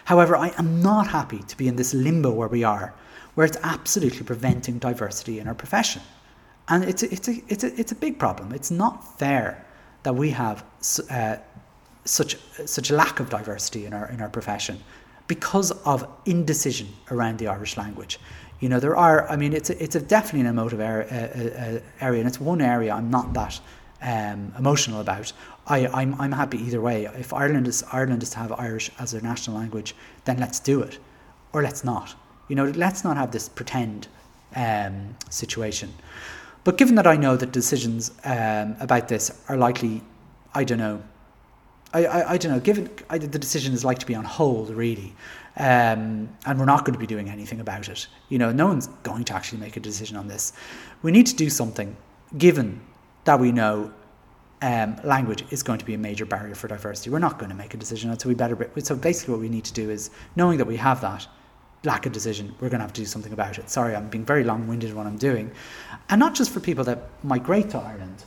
However, 0.05 0.37
I 0.37 0.53
am 0.59 0.83
not 0.83 1.07
happy 1.07 1.39
to 1.39 1.57
be 1.57 1.69
in 1.69 1.77
this 1.77 1.95
limbo 1.95 2.31
where 2.31 2.49
we 2.49 2.65
are, 2.65 2.95
where 3.35 3.47
it's 3.47 3.57
absolutely 3.63 4.25
preventing 4.25 4.79
diversity 4.79 5.39
in 5.39 5.49
our 5.49 5.55
profession. 5.55 6.03
And 6.69 6.85
it's 6.85 7.03
a, 7.03 7.13
it's 7.13 7.29
a, 7.29 7.43
it's 7.49 7.65
a, 7.65 7.81
it's 7.81 7.93
a 7.93 7.95
big 7.95 8.19
problem. 8.19 8.53
It's 8.53 8.71
not 8.71 9.19
fair 9.19 9.65
that 10.03 10.15
we 10.15 10.31
have 10.31 10.65
uh, 11.11 11.37
such, 12.07 12.37
such 12.65 12.91
a 12.91 12.95
lack 12.95 13.21
of 13.21 13.31
diversity 13.31 13.85
in 13.87 13.93
our, 13.93 14.09
in 14.09 14.21
our 14.21 14.29
profession 14.29 14.81
because 15.27 15.71
of 15.85 16.09
indecision 16.25 16.89
around 17.11 17.39
the 17.39 17.49
Irish 17.49 17.77
language. 17.77 18.19
You 18.61 18.69
know, 18.69 18.81
there 18.81 18.97
are, 18.97 19.29
I 19.29 19.37
mean, 19.37 19.53
it's 19.53 19.71
a, 19.71 19.83
it's 19.83 19.97
a 19.97 20.01
definitely 20.01 20.41
an 20.41 20.47
emotive 20.47 20.81
area, 20.81 21.07
uh, 21.11 21.77
uh, 21.77 21.81
area, 22.01 22.21
and 22.21 22.29
it's 22.29 22.41
one 22.41 22.61
area 22.61 22.95
I'm 22.95 23.11
not 23.11 23.35
that 23.35 23.61
um, 24.03 24.53
emotional 24.59 25.01
about. 25.01 25.33
I, 25.67 25.87
I'm, 25.89 26.19
I'm 26.21 26.33
happy 26.33 26.59
either 26.59 26.81
way. 26.81 27.05
If 27.05 27.33
Ireland 27.33 27.67
is 27.67 27.83
Ireland 27.93 28.23
is 28.23 28.31
to 28.31 28.39
have 28.39 28.53
Irish 28.53 28.91
as 28.99 29.13
their 29.13 29.21
national 29.21 29.57
language, 29.57 29.95
then 30.25 30.39
let's 30.39 30.61
do 30.61 30.81
it, 30.81 30.99
or 31.53 31.63
let's 31.63 31.85
not. 31.85 32.15
You 32.49 32.57
know, 32.57 32.67
let's 32.67 33.05
not 33.05 33.17
have 33.17 33.33
this 33.33 33.49
pretend 33.49 34.09
um, 34.55 35.17
situation. 35.29 35.93
But 36.65 36.79
given 36.79 36.95
that 36.95 37.07
I 37.07 37.17
know 37.17 37.37
that 37.37 37.53
decisions 37.53 38.13
um, 38.25 38.77
about 38.81 39.09
this 39.09 39.43
are 39.49 39.57
likely, 39.57 40.03
I 40.55 40.65
don't 40.65 40.79
know, 40.79 41.03
I, 41.93 42.05
I, 42.05 42.33
I 42.33 42.37
don't 42.39 42.53
know, 42.53 42.61
given 42.61 42.91
I, 43.09 43.19
the 43.19 43.39
decision 43.39 43.73
is 43.73 43.85
like 43.85 43.99
to 44.01 44.07
be 44.07 44.15
on 44.15 44.25
hold, 44.25 44.71
really, 44.71 45.15
um, 45.57 46.29
and 46.45 46.59
we're 46.59 46.65
not 46.65 46.85
going 46.85 46.95
to 46.95 46.99
be 46.99 47.07
doing 47.07 47.31
anything 47.31 47.61
about 47.61 47.89
it. 47.89 48.07
You 48.29 48.39
know, 48.39 48.53
no 48.53 48.67
one's 48.67 48.89
going 49.03 49.25
to 49.25 49.35
actually 49.35 49.61
make 49.61 49.77
a 49.77 49.81
decision 49.81 50.17
on 50.17 50.29
this. 50.29 50.53
We 51.03 51.13
need 51.13 51.27
to 51.27 51.37
do 51.37 51.49
something, 51.49 51.97
given 52.37 52.81
that 53.25 53.39
we 53.41 53.53
know 53.53 53.93
um, 54.63 54.97
language 55.05 55.45
is 55.51 55.63
going 55.63 55.79
to 55.79 55.85
be 55.85 55.95
a 55.95 55.99
major 55.99 56.27
barrier 56.27 56.55
for 56.55 56.69
diversity. 56.69 57.11
We're 57.11 57.19
not 57.19 57.39
going 57.39 57.51
to 57.51 57.57
make 57.57 57.75
a 57.75 57.77
decision 57.77 58.11
on 58.11 58.19
so 58.19 58.29
we 58.29 58.35
better. 58.35 58.71
So 58.81 58.97
basically, 58.97 59.33
what 59.33 59.41
we 59.41 59.49
need 59.49 59.65
to 59.65 59.73
do 59.73 59.91
is 59.91 60.11
knowing 60.35 60.59
that 60.59 60.67
we 60.67 60.77
have 60.77 61.01
that 61.03 61.27
lack 61.85 62.07
of 62.07 62.13
decision, 62.13 62.55
we're 62.59 62.69
going 62.69 62.81
to 62.81 62.85
have 62.85 62.93
to 62.93 63.01
do 63.01 63.07
something 63.07 63.33
about 63.33 63.59
it. 63.59 63.71
Sorry, 63.71 63.95
I'm 63.95 64.09
being 64.09 64.25
very 64.25 64.43
long-winded 64.45 64.91
in 64.91 64.97
what 64.97 65.07
I'm 65.07 65.19
doing, 65.19 65.53
and 66.09 66.19
not 66.19 66.35
just 66.35 66.51
for 66.51 66.61
people 66.61 66.85
that 66.85 67.09
migrate 67.23 67.71
to 67.71 67.79
Ireland. 67.79 68.25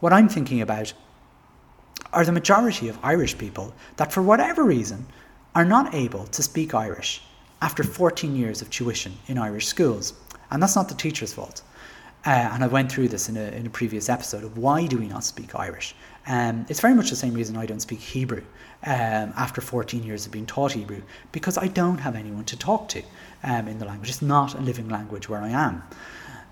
What 0.00 0.12
I'm 0.12 0.28
thinking 0.28 0.60
about 0.60 0.92
are 2.12 2.24
the 2.24 2.32
majority 2.32 2.88
of 2.88 2.98
Irish 3.02 3.36
people 3.36 3.74
that, 3.96 4.12
for 4.12 4.22
whatever 4.22 4.64
reason, 4.64 5.06
are 5.54 5.64
not 5.64 5.94
able 5.94 6.26
to 6.28 6.42
speak 6.42 6.74
Irish 6.74 7.22
after 7.60 7.82
14 7.82 8.36
years 8.36 8.62
of 8.62 8.70
tuition 8.70 9.12
in 9.26 9.38
Irish 9.38 9.66
schools, 9.66 10.14
and 10.50 10.62
that's 10.62 10.76
not 10.76 10.88
the 10.88 10.94
teacher's 10.94 11.32
fault. 11.32 11.62
Uh, 12.26 12.50
and 12.52 12.64
I 12.64 12.66
went 12.66 12.90
through 12.90 13.08
this 13.08 13.28
in 13.28 13.36
a, 13.36 13.48
in 13.50 13.66
a 13.66 13.70
previous 13.70 14.08
episode 14.08 14.44
of 14.44 14.58
why 14.58 14.86
do 14.86 14.98
we 14.98 15.06
not 15.06 15.24
speak 15.24 15.54
Irish. 15.54 15.94
Um, 16.26 16.66
it's 16.68 16.80
very 16.80 16.94
much 16.94 17.10
the 17.10 17.16
same 17.16 17.32
reason 17.32 17.56
I 17.56 17.66
don't 17.66 17.80
speak 17.80 18.00
Hebrew 18.00 18.42
um, 18.84 19.32
after 19.36 19.60
14 19.60 20.02
years 20.02 20.26
of 20.26 20.32
being 20.32 20.46
taught 20.46 20.72
Hebrew, 20.72 21.02
because 21.32 21.56
I 21.56 21.68
don't 21.68 21.98
have 21.98 22.16
anyone 22.16 22.44
to 22.46 22.56
talk 22.56 22.88
to 22.90 23.02
um, 23.44 23.68
in 23.68 23.78
the 23.78 23.84
language. 23.84 24.10
It's 24.10 24.22
not 24.22 24.54
a 24.54 24.60
living 24.60 24.88
language 24.88 25.28
where 25.28 25.40
I 25.40 25.50
am. 25.50 25.82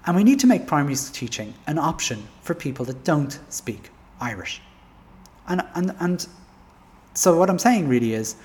And 0.06 0.16
we 0.16 0.24
need 0.24 0.40
to 0.40 0.46
make 0.46 0.66
primary 0.66 0.96
teaching 1.12 1.52
an 1.66 1.78
option 1.78 2.26
for 2.42 2.54
people 2.54 2.84
that 2.86 3.04
don't 3.04 3.38
speak 3.48 3.90
Irish. 4.20 4.62
And, 5.48 5.62
and, 5.74 5.94
and 6.00 6.26
so 7.14 7.38
what 7.38 7.48
I'm 7.50 7.58
saying 7.58 7.88
really 7.88 8.14
is 8.14 8.36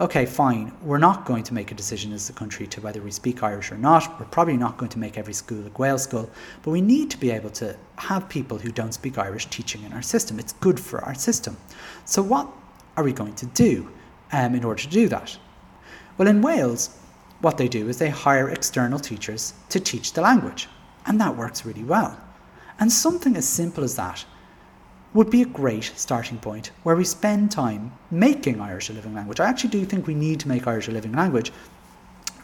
okay, 0.00 0.24
fine, 0.24 0.72
we're 0.82 0.96
not 0.96 1.26
going 1.26 1.42
to 1.42 1.52
make 1.52 1.70
a 1.70 1.74
decision 1.74 2.10
as 2.14 2.30
a 2.30 2.32
country 2.32 2.66
to 2.66 2.80
whether 2.80 3.02
we 3.02 3.10
speak 3.10 3.42
Irish 3.42 3.70
or 3.70 3.76
not. 3.76 4.18
We're 4.18 4.26
probably 4.26 4.56
not 4.56 4.78
going 4.78 4.88
to 4.92 4.98
make 4.98 5.18
every 5.18 5.34
school 5.34 5.66
a 5.66 5.70
Gaelscoil, 5.70 6.30
but 6.62 6.70
we 6.70 6.80
need 6.80 7.10
to 7.10 7.18
be 7.18 7.30
able 7.30 7.50
to 7.50 7.76
have 7.96 8.26
people 8.28 8.56
who 8.56 8.72
don't 8.72 8.92
speak 8.92 9.18
Irish 9.18 9.46
teaching 9.46 9.82
in 9.82 9.92
our 9.92 10.00
system. 10.00 10.38
It's 10.38 10.54
good 10.54 10.80
for 10.80 11.04
our 11.04 11.14
system. 11.14 11.58
So 12.06 12.22
what 12.22 12.48
are 12.96 13.04
we 13.04 13.12
going 13.12 13.34
to 13.34 13.46
do 13.46 13.90
um, 14.32 14.54
in 14.54 14.64
order 14.64 14.82
to 14.82 14.88
do 14.88 15.06
that? 15.08 15.36
Well, 16.16 16.28
in 16.28 16.40
Wales, 16.40 16.96
what 17.42 17.58
they 17.58 17.68
do 17.68 17.88
is 17.88 17.98
they 17.98 18.08
hire 18.08 18.48
external 18.48 18.98
teachers 18.98 19.52
to 19.68 19.80
teach 19.80 20.14
the 20.14 20.22
language, 20.22 20.68
and 21.06 21.20
that 21.20 21.36
works 21.36 21.66
really 21.66 21.84
well. 21.84 22.18
And 22.78 22.90
something 22.90 23.36
as 23.36 23.46
simple 23.46 23.84
as 23.84 23.96
that 23.96 24.24
would 25.12 25.30
be 25.30 25.42
a 25.42 25.46
great 25.46 25.92
starting 25.96 26.38
point 26.38 26.70
where 26.84 26.94
we 26.94 27.04
spend 27.04 27.50
time 27.50 27.92
making 28.10 28.60
Irish 28.60 28.90
a 28.90 28.92
living 28.92 29.14
language. 29.14 29.40
I 29.40 29.48
actually 29.48 29.70
do 29.70 29.84
think 29.84 30.06
we 30.06 30.14
need 30.14 30.40
to 30.40 30.48
make 30.48 30.66
Irish 30.66 30.88
a 30.88 30.92
living 30.92 31.12
language 31.12 31.52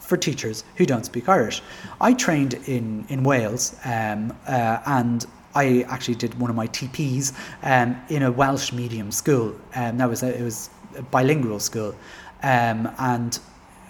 for 0.00 0.16
teachers 0.16 0.64
who 0.76 0.86
don't 0.86 1.04
speak 1.04 1.28
Irish. 1.28 1.62
I 2.00 2.12
trained 2.12 2.54
in, 2.66 3.04
in 3.08 3.22
Wales 3.22 3.76
um, 3.84 4.36
uh, 4.46 4.80
and 4.86 5.26
I 5.54 5.86
actually 5.88 6.16
did 6.16 6.38
one 6.38 6.50
of 6.50 6.56
my 6.56 6.66
TPs 6.68 7.32
um, 7.62 7.96
in 8.08 8.22
a 8.22 8.30
Welsh 8.30 8.72
medium 8.72 9.10
school. 9.10 9.54
Um, 9.74 9.96
that 9.98 10.08
was 10.08 10.22
a, 10.22 10.38
it 10.38 10.42
was 10.42 10.70
a 10.96 11.02
bilingual 11.02 11.60
school, 11.60 11.94
um, 12.42 12.92
and 12.98 13.38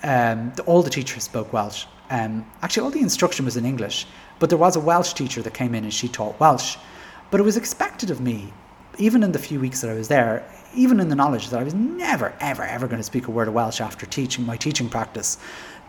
um, 0.05 0.53
the, 0.55 0.63
all 0.65 0.83
the 0.83 0.91
teachers 0.91 1.25
spoke 1.25 1.53
Welsh. 1.53 1.87
Um, 2.09 2.47
actually, 2.63 2.85
all 2.85 2.91
the 2.91 3.01
instruction 3.01 3.45
was 3.45 3.57
in 3.57 3.67
English, 3.67 4.07
but 4.39 4.49
there 4.49 4.59
was 4.59 4.77
a 4.77 4.81
Welsh 4.81 5.13
teacher 5.15 5.43
that 5.43 5.55
came 5.55 5.75
in 5.75 5.83
and 5.83 5.93
she 5.93 6.07
taught 6.07 6.39
Welsh. 6.39 6.77
But 7.33 7.41
it 7.41 7.43
was 7.43 7.57
expected 7.57 8.11
of 8.11 8.21
me 8.21 8.53
even 8.99 9.23
in 9.23 9.33
the 9.33 9.39
few 9.39 9.61
weeks 9.61 9.81
that 9.81 9.91
I 9.91 9.95
was 9.95 10.09
there, 10.09 10.49
even 10.75 11.01
in 11.01 11.09
the 11.09 11.15
knowledge 11.15 11.49
that 11.51 11.61
I 11.61 11.65
was 11.65 11.75
never, 11.75 12.35
ever, 12.41 12.65
ever 12.65 12.87
going 12.87 12.99
to 12.99 13.05
speak 13.05 13.29
a 13.29 13.31
word 13.31 13.49
of 13.49 13.55
Welsh 13.55 13.81
after 13.81 14.07
teaching 14.07 14.45
my 14.45 14.57
teaching 14.57 14.89
practice, 14.89 15.39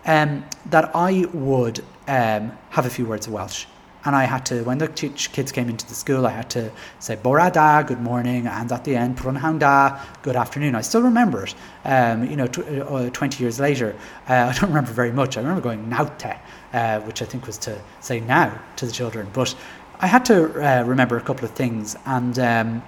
um, 0.05 0.45
that 0.67 0.95
I 0.95 1.25
would 1.33 1.79
um, 2.07 2.51
have 2.69 2.85
a 2.85 2.89
few 2.89 3.05
words 3.05 3.27
of 3.27 3.33
Welsh. 3.33 3.65
And 4.05 4.15
I 4.15 4.23
had 4.23 4.45
to, 4.45 4.63
when 4.63 4.77
the 4.77 4.87
teach 4.87 5.33
kids 5.33 5.51
came 5.51 5.67
into 5.67 5.85
the 5.85 5.93
school, 5.93 6.25
I 6.25 6.29
had 6.29 6.49
to 6.51 6.71
say 6.99 7.17
Bore 7.17 7.49
da, 7.49 7.81
good 7.81 7.99
morning, 7.99 8.47
and 8.47 8.71
at 8.71 8.85
the 8.85 8.95
end, 8.95 9.17
Prynhawn 9.17 9.59
da, 9.59 9.99
good 10.21 10.37
afternoon. 10.37 10.75
I 10.75 10.81
still 10.81 11.01
remember 11.01 11.43
it. 11.43 11.55
Um, 11.83 12.23
you 12.23 12.37
know, 12.37 12.47
tw- 12.47 12.59
uh, 12.59 13.09
20 13.09 13.43
years 13.43 13.59
later, 13.59 13.95
uh, 14.29 14.33
I 14.55 14.57
don't 14.57 14.69
remember 14.69 14.91
very 14.91 15.11
much. 15.11 15.35
I 15.35 15.41
remember 15.41 15.61
going 15.61 15.89
naute, 15.89 16.37
uh, 16.71 17.01
which 17.01 17.21
I 17.21 17.25
think 17.25 17.47
was 17.47 17.57
to 17.59 17.81
say 17.99 18.21
now 18.21 18.57
to 18.77 18.85
the 18.85 18.93
children. 18.93 19.27
But 19.33 19.53
I 19.99 20.07
had 20.07 20.23
to 20.25 20.53
uh, 20.63 20.83
remember 20.83 21.17
a 21.17 21.21
couple 21.21 21.43
of 21.43 21.51
things, 21.51 21.97
and 22.05 22.39
um, 22.39 22.83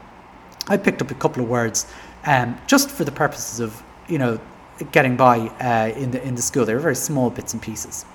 I 0.69 0.77
picked 0.77 1.01
up 1.01 1.11
a 1.11 1.15
couple 1.15 1.43
of 1.43 1.49
words 1.49 1.91
um, 2.25 2.57
just 2.67 2.89
for 2.89 3.03
the 3.03 3.11
purposes 3.11 3.59
of, 3.59 3.81
you 4.07 4.17
know, 4.17 4.39
getting 4.91 5.17
by 5.17 5.39
uh, 5.39 5.91
in 5.97 6.11
the 6.11 6.23
in 6.23 6.35
the 6.35 6.41
school. 6.41 6.65
They 6.65 6.73
were 6.73 6.79
very 6.79 6.95
small 6.95 7.29
bits 7.29 7.53
and 7.53 7.61
pieces. 7.61 8.05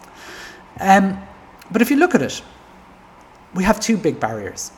Um, 0.80 1.18
but 1.70 1.82
if 1.82 1.90
you 1.90 1.96
look 1.96 2.14
at 2.14 2.22
it, 2.22 2.42
we 3.54 3.64
have 3.64 3.80
two 3.80 3.96
big 3.96 4.18
barriers: 4.18 4.72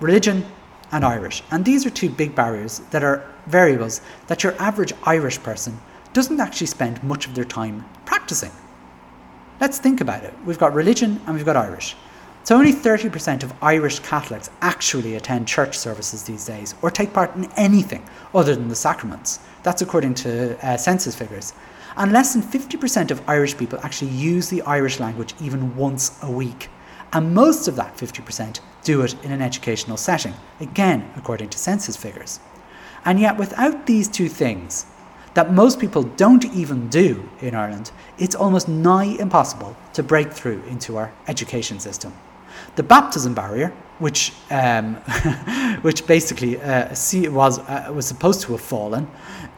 religion 0.00 0.44
and 0.90 1.04
Irish, 1.04 1.42
and 1.50 1.64
these 1.64 1.86
are 1.86 1.90
two 1.90 2.08
big 2.08 2.34
barriers 2.34 2.80
that 2.90 3.04
are 3.04 3.22
variables 3.46 4.00
that 4.26 4.42
your 4.42 4.54
average 4.58 4.92
Irish 5.04 5.42
person 5.42 5.78
doesn't 6.12 6.40
actually 6.40 6.66
spend 6.66 7.02
much 7.04 7.26
of 7.26 7.34
their 7.34 7.44
time 7.44 7.84
practicing. 8.06 8.50
Let's 9.60 9.78
think 9.78 10.00
about 10.00 10.24
it. 10.24 10.34
We've 10.46 10.58
got 10.58 10.72
religion 10.72 11.20
and 11.26 11.34
we've 11.34 11.44
got 11.44 11.56
Irish. 11.56 11.96
So 12.48 12.56
only 12.56 12.72
30% 12.72 13.42
of 13.42 13.52
Irish 13.60 13.98
Catholics 13.98 14.48
actually 14.62 15.16
attend 15.16 15.46
church 15.46 15.76
services 15.76 16.22
these 16.22 16.46
days 16.46 16.74
or 16.80 16.90
take 16.90 17.12
part 17.12 17.36
in 17.36 17.44
anything 17.58 18.02
other 18.34 18.54
than 18.54 18.68
the 18.68 18.74
sacraments. 18.74 19.40
That's 19.64 19.82
according 19.82 20.14
to 20.24 20.56
uh, 20.66 20.78
census 20.78 21.14
figures. 21.14 21.52
And 21.98 22.10
less 22.10 22.32
than 22.32 22.40
50% 22.40 23.10
of 23.10 23.20
Irish 23.28 23.54
people 23.54 23.78
actually 23.82 24.12
use 24.12 24.48
the 24.48 24.62
Irish 24.62 24.98
language 24.98 25.34
even 25.42 25.76
once 25.76 26.18
a 26.22 26.30
week. 26.30 26.70
And 27.12 27.34
most 27.34 27.68
of 27.68 27.76
that 27.76 27.94
50% 27.98 28.60
do 28.82 29.02
it 29.02 29.22
in 29.22 29.30
an 29.30 29.42
educational 29.42 29.98
setting, 29.98 30.32
again, 30.58 31.12
according 31.16 31.50
to 31.50 31.58
census 31.58 31.98
figures. 31.98 32.40
And 33.04 33.20
yet, 33.20 33.36
without 33.36 33.84
these 33.84 34.08
two 34.08 34.30
things, 34.30 34.86
that 35.34 35.52
most 35.52 35.78
people 35.78 36.02
don't 36.02 36.46
even 36.46 36.88
do 36.88 37.28
in 37.42 37.54
Ireland, 37.54 37.90
it's 38.16 38.34
almost 38.34 38.70
nigh 38.70 39.16
impossible 39.20 39.76
to 39.92 40.02
break 40.02 40.32
through 40.32 40.62
into 40.62 40.96
our 40.96 41.12
education 41.26 41.78
system. 41.78 42.14
The 42.76 42.82
baptism 42.82 43.34
barrier, 43.34 43.72
which 43.98 44.32
um, 44.50 44.94
which 45.82 46.06
basically 46.06 46.60
uh, 46.60 46.88
was 47.30 47.58
uh, 47.58 47.92
was 47.94 48.06
supposed 48.06 48.42
to 48.42 48.52
have 48.52 48.60
fallen, 48.60 49.08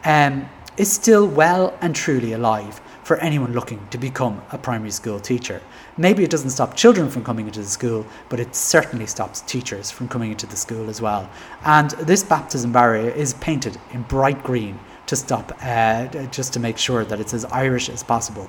um, 0.05 0.49
is 0.77 0.91
still 0.91 1.27
well 1.27 1.77
and 1.81 1.95
truly 1.95 2.33
alive 2.33 2.81
for 3.03 3.17
anyone 3.17 3.51
looking 3.51 3.85
to 3.89 3.97
become 3.97 4.41
a 4.51 4.57
primary 4.57 4.91
school 4.91 5.19
teacher. 5.19 5.61
Maybe 5.97 6.23
it 6.23 6.29
doesn't 6.29 6.51
stop 6.51 6.75
children 6.75 7.09
from 7.09 7.23
coming 7.23 7.47
into 7.47 7.59
the 7.59 7.67
school, 7.67 8.05
but 8.29 8.39
it 8.39 8.55
certainly 8.55 9.05
stops 9.05 9.41
teachers 9.41 9.91
from 9.91 10.07
coming 10.07 10.31
into 10.31 10.45
the 10.45 10.55
school 10.55 10.89
as 10.89 11.01
well. 11.01 11.29
And 11.65 11.91
this 11.91 12.23
baptism 12.23 12.71
barrier 12.71 13.09
is 13.09 13.33
painted 13.35 13.77
in 13.91 14.03
bright 14.03 14.41
green 14.43 14.79
to 15.07 15.15
stop, 15.15 15.51
uh, 15.61 16.07
just 16.27 16.53
to 16.53 16.59
make 16.59 16.77
sure 16.77 17.03
that 17.03 17.19
it's 17.19 17.33
as 17.33 17.43
Irish 17.45 17.89
as 17.89 18.03
possible. 18.03 18.47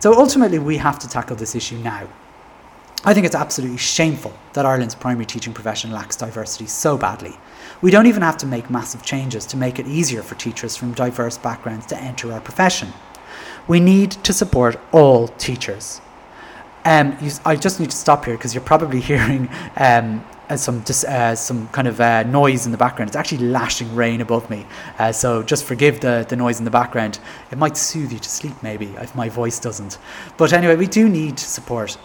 So 0.00 0.12
ultimately, 0.18 0.58
we 0.58 0.78
have 0.78 0.98
to 0.98 1.08
tackle 1.08 1.36
this 1.36 1.54
issue 1.54 1.78
now. 1.78 2.08
I 3.04 3.14
think 3.14 3.26
it's 3.26 3.34
absolutely 3.34 3.78
shameful 3.78 4.32
that 4.52 4.64
Ireland's 4.64 4.94
primary 4.94 5.26
teaching 5.26 5.52
profession 5.52 5.90
lacks 5.90 6.14
diversity 6.14 6.66
so 6.66 6.96
badly. 6.96 7.36
We 7.80 7.90
don't 7.90 8.06
even 8.06 8.22
have 8.22 8.36
to 8.38 8.46
make 8.46 8.70
massive 8.70 9.02
changes 9.02 9.44
to 9.46 9.56
make 9.56 9.80
it 9.80 9.88
easier 9.88 10.22
for 10.22 10.36
teachers 10.36 10.76
from 10.76 10.92
diverse 10.94 11.36
backgrounds 11.36 11.86
to 11.86 11.98
enter 12.00 12.32
our 12.32 12.40
profession. 12.40 12.92
We 13.66 13.80
need 13.80 14.12
to 14.12 14.32
support 14.32 14.78
all 14.92 15.26
teachers. 15.26 16.00
Um, 16.84 17.16
you, 17.20 17.32
I 17.44 17.56
just 17.56 17.80
need 17.80 17.90
to 17.90 17.96
stop 17.96 18.24
here 18.24 18.36
because 18.36 18.54
you're 18.54 18.62
probably 18.62 19.00
hearing 19.10 19.48
um, 19.76 20.24
uh, 20.48 20.56
some 20.56 20.84
uh, 21.08 21.34
some 21.34 21.66
kind 21.68 21.88
of 21.88 22.00
uh, 22.00 22.22
noise 22.24 22.66
in 22.66 22.72
the 22.72 22.78
background. 22.78 23.08
It's 23.08 23.16
actually 23.16 23.48
lashing 23.48 23.92
rain 23.96 24.20
above 24.20 24.48
me, 24.48 24.64
uh, 25.00 25.10
so 25.10 25.42
just 25.42 25.64
forgive 25.64 26.00
the, 26.00 26.24
the 26.28 26.36
noise 26.36 26.60
in 26.60 26.64
the 26.64 26.70
background. 26.70 27.18
It 27.50 27.58
might 27.58 27.76
soothe 27.76 28.12
you 28.12 28.18
to 28.20 28.28
sleep, 28.28 28.54
maybe, 28.62 28.86
if 28.98 29.14
my 29.16 29.28
voice 29.28 29.58
doesn't. 29.58 29.98
But 30.36 30.52
anyway, 30.52 30.76
we 30.76 30.86
do 30.86 31.08
need 31.08 31.36
to 31.36 31.44
support 31.44 31.96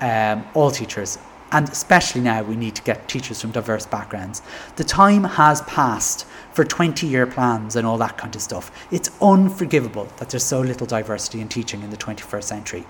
um, 0.00 0.46
all 0.54 0.70
teachers, 0.70 1.18
and 1.52 1.68
especially 1.68 2.20
now 2.20 2.42
we 2.42 2.56
need 2.56 2.74
to 2.74 2.82
get 2.82 3.08
teachers 3.08 3.40
from 3.40 3.50
diverse 3.52 3.86
backgrounds. 3.86 4.42
The 4.76 4.84
time 4.84 5.24
has 5.24 5.62
passed 5.62 6.26
for 6.52 6.64
20 6.64 7.06
year 7.06 7.26
plans 7.26 7.76
and 7.76 7.86
all 7.86 7.98
that 7.98 8.16
kind 8.16 8.34
of 8.34 8.42
stuff. 8.42 8.70
It's 8.90 9.10
unforgivable 9.20 10.08
that 10.16 10.30
there's 10.30 10.44
so 10.44 10.60
little 10.60 10.86
diversity 10.86 11.40
in 11.40 11.48
teaching 11.48 11.82
in 11.82 11.90
the 11.90 11.96
21st 11.96 12.44
century. 12.44 12.84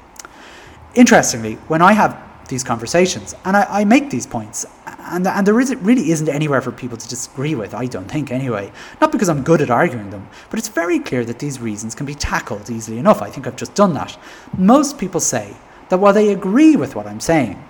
Interestingly, 0.95 1.55
when 1.69 1.83
I 1.83 1.93
have 1.93 2.23
these 2.49 2.63
conversations 2.63 3.35
and 3.45 3.57
I, 3.57 3.67
I 3.81 3.85
make 3.85 4.11
these 4.11 4.27
points, 4.27 4.65
and, 4.87 5.27
and 5.27 5.47
there 5.47 5.61
is, 5.61 5.75
really 5.77 6.11
isn't 6.11 6.29
anywhere 6.29 6.61
for 6.61 6.73
people 6.73 6.97
to 6.97 7.09
disagree 7.09 7.55
with, 7.55 7.75
I 7.75 7.87
don't 7.87 8.11
think 8.11 8.31
anyway. 8.31 8.73
Not 9.01 9.13
because 9.13 9.29
I'm 9.29 9.43
good 9.43 9.61
at 9.61 9.71
arguing 9.71 10.11
them, 10.11 10.29
but 10.51 10.59
it's 10.59 10.69
very 10.69 10.99
clear 10.99 11.25
that 11.25 11.39
these 11.39 11.61
reasons 11.61 11.95
can 11.95 12.07
be 12.07 12.15
tackled 12.15 12.71
easily 12.71 12.99
enough. 12.99 13.21
I 13.21 13.31
think 13.31 13.47
I've 13.47 13.57
just 13.57 13.75
done 13.75 13.95
that. 13.95 14.17
Most 14.57 14.99
people 14.99 15.21
say 15.21 15.55
that 15.89 15.99
while 15.99 16.13
they 16.13 16.33
agree 16.33 16.77
with 16.77 16.95
what 16.95 17.07
I'm 17.07 17.21
saying, 17.21 17.63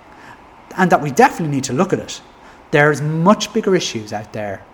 and 0.77 0.91
that 0.91 1.01
we 1.01 1.11
definitely 1.11 1.55
need 1.55 1.65
to 1.65 1.73
look 1.73 1.93
at 1.93 1.99
it, 1.99 2.21
there's 2.71 3.01
much 3.01 3.53
bigger 3.53 3.75
issues 3.75 4.13
out 4.13 4.33
there 4.33 4.65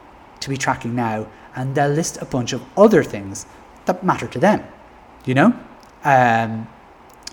to 0.40 0.48
be 0.48 0.57
tracking 0.57 0.94
now, 0.94 1.26
and 1.55 1.74
they'll 1.74 1.88
list 1.88 2.20
a 2.20 2.24
bunch 2.24 2.52
of 2.52 2.62
other 2.76 3.05
things 3.05 3.46
that 3.85 4.02
matter 4.05 4.26
to 4.26 4.38
them. 4.38 4.64
You 5.24 5.35
know? 5.35 5.59
Um, 6.05 6.66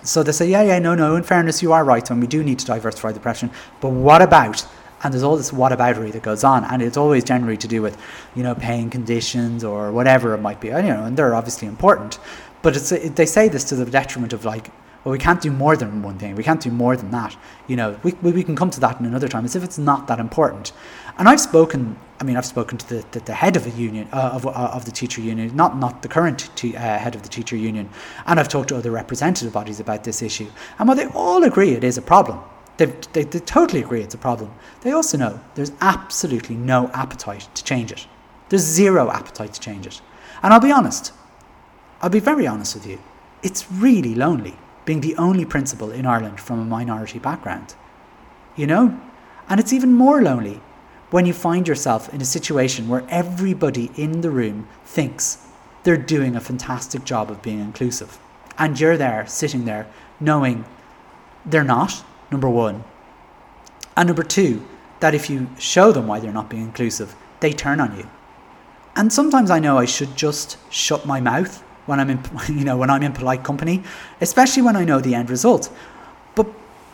so 0.04 0.24
they 0.24 0.32
say, 0.32 0.50
yeah, 0.50 0.62
yeah, 0.62 0.80
no, 0.80 0.96
no, 0.96 1.16
in 1.16 1.24
fairness, 1.24 1.62
you 1.62 1.74
are 1.74 1.84
right, 1.84 2.10
and 2.10 2.22
we 2.22 2.28
do 2.28 2.44
need 2.44 2.60
to 2.60 2.66
diversify 2.66 3.12
the 3.12 3.20
profession. 3.20 3.52
But 3.82 3.90
what 3.90 4.22
about? 4.22 4.66
And 5.04 5.14
there's 5.14 5.24
all 5.24 5.38
this 5.38 5.52
whataboutery 5.52 6.12
that 6.12 6.24
goes 6.24 6.44
on, 6.44 6.64
and 6.66 6.82
it's 6.82 6.98
always 6.98 7.24
generally 7.24 7.58
to 7.58 7.68
do 7.68 7.82
with, 7.82 7.98
you 8.36 8.44
know, 8.44 8.56
paying 8.56 8.90
conditions 8.90 9.64
or 9.64 9.92
whatever 9.92 10.34
it 10.34 10.40
might 10.40 10.62
be. 10.62 10.68
You 10.68 10.82
know, 10.82 11.06
and 11.06 11.18
they're 11.18 11.36
obviously 11.36 11.68
important, 11.68 12.20
but 12.62 12.76
it's 12.76 12.90
they 12.90 13.26
say 13.26 13.48
this 13.48 13.64
to 13.66 13.76
the 13.76 13.86
detriment 13.86 14.34
of 14.34 14.46
like 14.46 14.72
well, 15.04 15.14
we 15.14 15.18
can't 15.18 15.40
do 15.40 15.52
more 15.52 15.78
than 15.78 16.02
one 16.04 16.18
thing. 16.18 16.36
We 16.36 16.44
can't 16.44 16.60
do 16.60 16.72
more 16.72 16.98
than 16.98 17.12
that. 17.12 17.38
You 17.68 17.78
know, 17.78 17.98
we, 18.04 18.12
we 18.22 18.44
can 18.44 18.56
come 18.56 18.70
to 18.72 18.80
that 18.82 19.00
in 19.00 19.06
another 19.06 19.30
time 19.30 19.46
as 19.46 19.56
if 19.56 19.64
it's 19.64 19.78
not 19.78 20.08
that 20.08 20.20
important. 20.20 20.74
And 21.18 21.30
I've 21.30 21.40
spoken, 21.40 21.98
I 22.20 22.26
mean, 22.26 22.36
I've 22.36 22.46
spoken 22.46 22.78
to 22.78 22.90
the, 22.90 23.06
the, 23.12 23.20
the 23.22 23.34
head 23.34 23.56
of 23.56 23.66
a 23.66 23.70
union, 23.70 24.10
uh, 24.12 24.32
of, 24.34 24.46
uh, 24.46 24.50
of 24.50 24.84
the 24.84 24.92
teacher 24.92 25.22
union, 25.22 25.56
not, 25.56 25.78
not 25.78 26.02
the 26.02 26.10
current 26.10 26.50
uh, 26.64 26.98
head 26.98 27.16
of 27.16 27.24
the 27.24 27.30
teacher 27.30 27.56
union. 27.56 27.90
And 28.26 28.40
I've 28.40 28.50
talked 28.50 28.70
to 28.70 28.76
other 28.76 28.92
representative 28.92 29.54
bodies 29.54 29.80
about 29.80 30.04
this 30.04 30.22
issue. 30.22 30.48
And 30.78 30.88
while 30.88 30.98
they 30.98 31.08
all 31.08 31.44
agree 31.46 31.72
it 31.72 31.84
is 31.86 31.98
a 31.98 32.02
problem, 32.02 32.42
they, 32.76 32.86
they, 33.14 33.24
they 33.24 33.40
totally 33.40 33.82
agree 33.82 34.02
it's 34.02 34.16
a 34.16 34.18
problem, 34.20 34.54
they 34.82 34.92
also 34.92 35.18
know 35.18 35.40
there's 35.56 35.72
absolutely 35.82 36.56
no 36.56 36.90
appetite 36.94 37.48
to 37.54 37.64
change 37.64 37.92
it. 37.92 38.06
There's 38.50 38.64
zero 38.64 39.12
appetite 39.12 39.54
to 39.54 39.60
change 39.60 39.88
it. 39.88 40.02
And 40.44 40.54
I'll 40.54 40.60
be 40.60 40.72
honest, 40.72 41.14
I'll 42.02 42.10
be 42.10 42.20
very 42.20 42.48
honest 42.48 42.76
with 42.76 42.88
you, 42.88 43.00
it's 43.44 43.70
really 43.72 44.16
lonely 44.16 44.58
being 44.90 45.02
the 45.02 45.18
only 45.18 45.46
principal 45.46 45.92
in 45.92 46.04
Ireland 46.04 46.40
from 46.40 46.60
a 46.60 46.66
minority 46.66 47.20
background. 47.20 47.76
You 48.56 48.66
know? 48.66 49.00
And 49.48 49.60
it's 49.60 49.72
even 49.72 49.94
more 49.94 50.20
lonely 50.20 50.62
when 51.12 51.28
you 51.28 51.34
find 51.34 51.68
yourself 51.68 52.12
in 52.12 52.22
a 52.22 52.26
situation 52.26 52.88
where 52.88 53.06
everybody 53.08 53.92
in 53.96 54.22
the 54.22 54.32
room 54.32 54.68
thinks 54.84 55.46
they're 55.84 55.96
doing 55.96 56.36
a 56.36 56.42
fantastic 56.42 57.06
job 57.06 57.30
of 57.30 57.44
being 57.44 57.60
inclusive. 57.60 58.18
And 58.58 58.80
you're 58.80 58.98
there, 58.98 59.28
sitting 59.28 59.66
there, 59.66 59.86
knowing 60.20 60.66
they're 61.46 61.64
not, 61.64 62.04
number 62.32 62.50
one. 62.50 62.84
And 63.96 64.08
number 64.08 64.24
two, 64.24 64.66
that 65.02 65.14
if 65.14 65.30
you 65.30 65.50
show 65.60 65.92
them 65.92 66.08
why 66.08 66.20
they're 66.20 66.34
not 66.34 66.50
being 66.50 66.64
inclusive, 66.64 67.16
they 67.42 67.54
turn 67.54 67.80
on 67.80 67.96
you. 67.96 68.10
And 68.96 69.14
sometimes 69.14 69.52
I 69.52 69.60
know 69.60 69.78
I 69.78 69.86
should 69.86 70.18
just 70.18 70.58
shut 70.74 71.06
my 71.06 71.22
mouth 71.22 71.64
when 71.90 72.00
I'm 72.00 72.10
in, 72.12 72.20
you 72.48 72.64
know, 72.64 72.78
when 72.78 72.90
I'm 72.90 73.04
in 73.04 73.12
polite 73.12 73.44
company, 73.44 73.84
especially 74.22 74.62
when 74.62 74.76
I 74.76 74.86
know 74.86 75.02
the 75.02 75.16
end 75.16 75.30
result. 75.30 75.70
But 76.36 76.48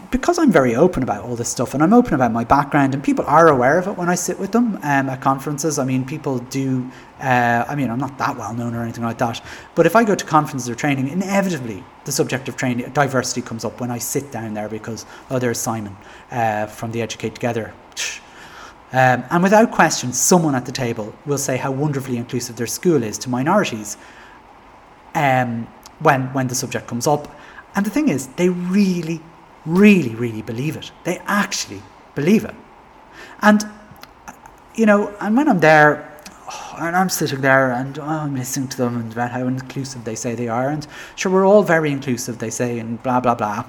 because 0.10 0.40
I'm 0.40 0.52
very 0.52 0.76
open 0.76 1.04
about 1.04 1.24
all 1.24 1.36
this 1.36 1.50
stuff 1.50 1.74
and 1.74 1.84
I'm 1.84 1.94
open 1.94 2.14
about 2.14 2.32
my 2.32 2.44
background 2.44 2.94
and 2.94 3.04
people 3.04 3.26
are 3.28 3.48
aware 3.50 3.78
of 3.78 3.88
it 3.88 3.98
when 3.98 4.10
I 4.10 4.16
sit 4.16 4.40
with 4.40 4.52
them 4.52 4.76
um, 4.78 5.10
at 5.10 5.22
conferences. 5.22 5.78
I 5.78 5.86
mean, 5.86 6.06
people 6.06 6.40
do, 6.40 6.90
uh, 7.20 7.66
I 7.68 7.76
mean, 7.76 7.90
I'm 7.90 8.00
not 8.00 8.18
that 8.18 8.38
well 8.38 8.54
known 8.54 8.74
or 8.74 8.82
anything 8.82 9.04
like 9.04 9.18
that. 9.18 9.44
But 9.76 9.86
if 9.86 9.96
I 9.96 10.04
go 10.04 10.16
to 10.16 10.26
conferences 10.26 10.70
or 10.70 10.76
training, 10.76 11.10
inevitably 11.10 11.84
the 12.06 12.12
subject 12.12 12.48
of 12.48 12.56
training, 12.56 12.90
diversity 12.92 13.42
comes 13.42 13.66
up 13.66 13.82
when 13.82 13.92
I 13.92 13.98
sit 13.98 14.32
down 14.32 14.54
there 14.54 14.70
because, 14.70 15.06
oh, 15.30 15.40
there's 15.40 15.60
Simon 15.60 15.96
uh, 16.32 16.68
from 16.68 16.92
the 16.92 17.02
Educate 17.02 17.36
Together. 17.36 17.74
Um, 18.92 19.26
and 19.30 19.44
without 19.44 19.72
question, 19.72 20.14
someone 20.14 20.56
at 20.56 20.66
the 20.66 20.72
table 20.72 21.14
will 21.26 21.40
say 21.40 21.58
how 21.58 21.70
wonderfully 21.72 22.16
inclusive 22.16 22.56
their 22.56 22.68
school 22.68 23.04
is 23.04 23.18
to 23.18 23.30
minorities 23.30 23.98
um, 25.16 25.68
when, 26.00 26.32
when 26.34 26.48
the 26.48 26.56
subject 26.56 26.88
comes 26.88 27.08
up. 27.08 27.34
And 27.76 27.86
the 27.86 27.90
thing 27.90 28.10
is, 28.10 28.28
they 28.36 28.50
really, 28.50 29.22
really, 29.66 30.14
really 30.14 30.42
believe 30.42 30.76
it. 30.76 30.92
They 31.04 31.18
actually 31.26 31.82
believe 32.14 32.46
it. 32.46 32.56
And, 33.42 33.64
you 34.76 34.86
know, 34.86 35.14
and 35.20 35.36
when 35.36 35.48
I'm 35.48 35.60
there, 35.60 36.12
oh, 36.50 36.76
and 36.80 36.96
I'm 36.96 37.10
sitting 37.10 37.42
there 37.42 37.72
and 37.72 37.98
oh, 37.98 38.04
I'm 38.04 38.36
listening 38.36 38.68
to 38.70 38.78
them 38.78 38.98
and 38.98 39.12
about 39.12 39.32
how 39.32 39.48
inclusive 39.48 40.04
they 40.04 40.16
say 40.16 40.36
they 40.36 40.48
are, 40.48 40.70
and 40.70 40.86
sure, 41.16 41.32
we're 41.32 41.48
all 41.48 41.64
very 41.64 41.92
inclusive, 41.92 42.40
they 42.40 42.50
say, 42.50 42.80
and 42.80 43.02
blah, 43.02 43.20
blah, 43.20 43.36
blah. 43.36 43.66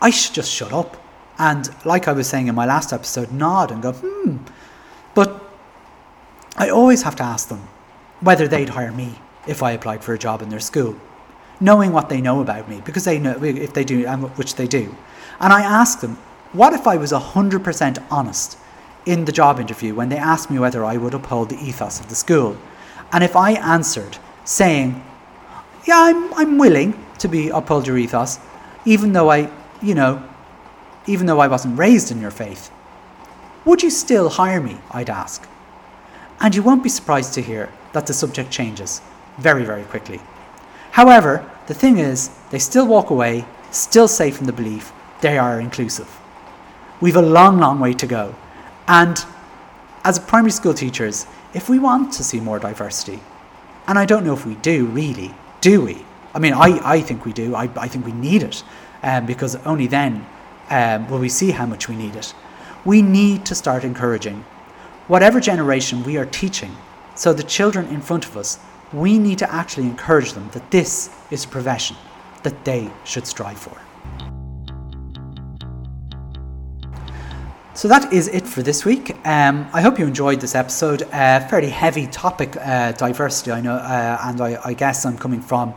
I 0.00 0.10
should 0.10 0.34
just 0.34 0.52
shut 0.52 0.72
up. 0.72 0.96
And 1.38 1.68
like 1.84 2.08
I 2.08 2.12
was 2.12 2.26
saying 2.26 2.48
in 2.48 2.54
my 2.54 2.66
last 2.66 2.92
episode, 2.92 3.30
nod 3.32 3.70
and 3.70 3.82
go, 3.82 3.92
hmm. 3.92 4.36
But 5.14 5.42
I 6.56 6.70
always 6.70 7.02
have 7.02 7.16
to 7.16 7.22
ask 7.22 7.48
them 7.48 7.68
whether 8.20 8.48
they'd 8.48 8.70
hire 8.70 8.92
me 8.92 9.18
if 9.46 9.62
I 9.62 9.72
applied 9.72 10.02
for 10.02 10.14
a 10.14 10.18
job 10.18 10.42
in 10.42 10.48
their 10.48 10.60
school 10.60 10.96
knowing 11.60 11.92
what 11.92 12.08
they 12.08 12.20
know 12.20 12.40
about 12.40 12.68
me, 12.68 12.82
because 12.84 13.04
they 13.04 13.18
know 13.18 13.42
if 13.42 13.72
they 13.72 13.84
do, 13.84 14.06
which 14.36 14.56
they 14.56 14.66
do. 14.66 14.94
And 15.40 15.52
I 15.52 15.62
asked 15.62 16.00
them, 16.00 16.16
what 16.52 16.72
if 16.72 16.86
I 16.86 16.96
was 16.96 17.12
100% 17.12 18.06
honest 18.10 18.58
in 19.04 19.24
the 19.24 19.32
job 19.32 19.60
interview 19.60 19.94
when 19.94 20.08
they 20.08 20.16
asked 20.16 20.50
me 20.50 20.58
whether 20.58 20.84
I 20.84 20.96
would 20.96 21.14
uphold 21.14 21.50
the 21.50 21.58
ethos 21.58 22.00
of 22.00 22.08
the 22.08 22.14
school? 22.14 22.56
And 23.12 23.22
if 23.22 23.36
I 23.36 23.52
answered 23.52 24.18
saying, 24.44 25.02
yeah, 25.86 26.00
I'm, 26.00 26.34
I'm 26.34 26.58
willing 26.58 27.04
to 27.18 27.28
be 27.28 27.48
uphold 27.48 27.86
your 27.86 27.98
ethos, 27.98 28.38
even 28.84 29.12
though 29.12 29.30
I, 29.30 29.50
you 29.82 29.94
know, 29.94 30.22
even 31.06 31.26
though 31.26 31.40
I 31.40 31.48
wasn't 31.48 31.78
raised 31.78 32.10
in 32.10 32.20
your 32.20 32.30
faith, 32.30 32.70
would 33.64 33.82
you 33.82 33.90
still 33.90 34.28
hire 34.28 34.60
me? 34.60 34.78
I'd 34.90 35.10
ask. 35.10 35.46
And 36.40 36.54
you 36.54 36.62
won't 36.62 36.82
be 36.82 36.88
surprised 36.88 37.34
to 37.34 37.42
hear 37.42 37.72
that 37.92 38.06
the 38.06 38.12
subject 38.12 38.50
changes 38.50 39.00
very, 39.38 39.64
very 39.64 39.84
quickly. 39.84 40.20
However, 40.92 41.48
the 41.66 41.74
thing 41.74 41.98
is, 41.98 42.30
they 42.50 42.58
still 42.58 42.86
walk 42.86 43.10
away, 43.10 43.44
still 43.70 44.08
safe 44.08 44.40
in 44.40 44.46
the 44.46 44.52
belief 44.52 44.92
they 45.20 45.38
are 45.38 45.60
inclusive. 45.60 46.08
We've 47.00 47.16
a 47.16 47.22
long, 47.22 47.58
long 47.58 47.80
way 47.80 47.92
to 47.94 48.06
go. 48.06 48.34
And 48.88 49.24
as 50.04 50.18
primary 50.18 50.50
school 50.50 50.74
teachers, 50.74 51.26
if 51.54 51.68
we 51.68 51.78
want 51.78 52.12
to 52.14 52.24
see 52.24 52.40
more 52.40 52.58
diversity, 52.58 53.20
and 53.86 53.98
I 53.98 54.04
don't 54.04 54.24
know 54.24 54.34
if 54.34 54.46
we 54.46 54.54
do 54.56 54.86
really, 54.86 55.34
do 55.60 55.82
we? 55.82 56.04
I 56.34 56.38
mean, 56.38 56.52
I, 56.52 56.80
I 56.84 57.00
think 57.00 57.24
we 57.24 57.32
do. 57.32 57.54
I, 57.54 57.68
I 57.76 57.88
think 57.88 58.04
we 58.04 58.12
need 58.12 58.42
it 58.42 58.62
um, 59.02 59.26
because 59.26 59.56
only 59.66 59.86
then 59.86 60.26
um, 60.70 61.08
will 61.08 61.18
we 61.18 61.28
see 61.28 61.50
how 61.50 61.66
much 61.66 61.88
we 61.88 61.96
need 61.96 62.14
it. 62.14 62.34
We 62.84 63.02
need 63.02 63.46
to 63.46 63.54
start 63.54 63.84
encouraging 63.84 64.44
whatever 65.08 65.40
generation 65.40 66.02
we 66.02 66.16
are 66.16 66.26
teaching 66.26 66.76
so 67.14 67.32
the 67.32 67.42
children 67.42 67.86
in 67.88 68.00
front 68.00 68.26
of 68.26 68.36
us 68.36 68.58
we 68.92 69.18
need 69.18 69.38
to 69.38 69.52
actually 69.52 69.86
encourage 69.86 70.32
them 70.32 70.48
that 70.52 70.70
this 70.70 71.10
is 71.30 71.44
a 71.44 71.48
profession 71.48 71.96
that 72.42 72.64
they 72.64 72.90
should 73.04 73.26
strive 73.26 73.58
for. 73.58 73.80
So 77.76 77.88
that 77.88 78.10
is 78.10 78.28
it 78.28 78.46
for 78.46 78.62
this 78.62 78.86
week. 78.86 79.14
Um, 79.26 79.68
I 79.74 79.82
hope 79.82 79.98
you 79.98 80.06
enjoyed 80.06 80.40
this 80.40 80.54
episode. 80.54 81.02
Uh, 81.12 81.46
fairly 81.46 81.68
heavy 81.68 82.06
topic, 82.06 82.56
uh, 82.56 82.92
diversity, 82.92 83.52
I 83.52 83.60
know, 83.60 83.74
uh, 83.74 84.18
and 84.22 84.40
I, 84.40 84.58
I, 84.64 84.72
guess 84.72 85.04
I'm 85.04 85.18
coming 85.18 85.42
from, 85.42 85.74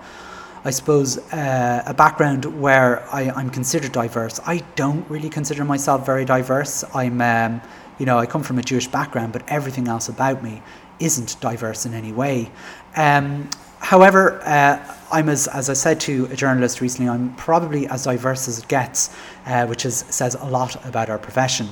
I 0.63 0.69
suppose, 0.69 1.17
uh, 1.33 1.83
a 1.85 1.93
background 1.93 2.45
where 2.61 3.05
I, 3.13 3.23
am 3.23 3.49
considered 3.49 3.91
diverse. 3.91 4.39
I 4.45 4.59
don't 4.75 5.05
really 5.09 5.29
consider 5.29 5.65
myself 5.65 6.05
very 6.05 6.23
diverse. 6.23 6.85
I'm, 6.95 7.19
um, 7.19 7.61
you 7.97 8.05
know, 8.05 8.17
I 8.17 8.25
come 8.25 8.43
from 8.43 8.59
a 8.59 8.63
Jewish 8.63 8.87
background, 8.87 9.33
but 9.33 9.43
everything 9.49 9.89
else 9.89 10.07
about 10.07 10.41
me 10.41 10.61
isn't 11.01 11.35
diverse 11.41 11.85
in 11.85 11.93
any 11.93 12.13
way. 12.13 12.49
Um, 12.95 13.49
however, 13.79 14.41
uh, 14.43 14.95
I'm 15.11 15.29
as, 15.29 15.47
as 15.47 15.69
I 15.69 15.73
said 15.73 15.99
to 16.01 16.27
a 16.31 16.35
journalist 16.35 16.81
recently, 16.81 17.09
I'm 17.09 17.35
probably 17.35 17.87
as 17.87 18.03
diverse 18.03 18.47
as 18.47 18.59
it 18.59 18.67
gets, 18.67 19.15
uh, 19.45 19.65
which 19.65 19.85
is, 19.85 20.05
says 20.09 20.35
a 20.35 20.45
lot 20.45 20.85
about 20.85 21.09
our 21.09 21.17
profession. 21.17 21.67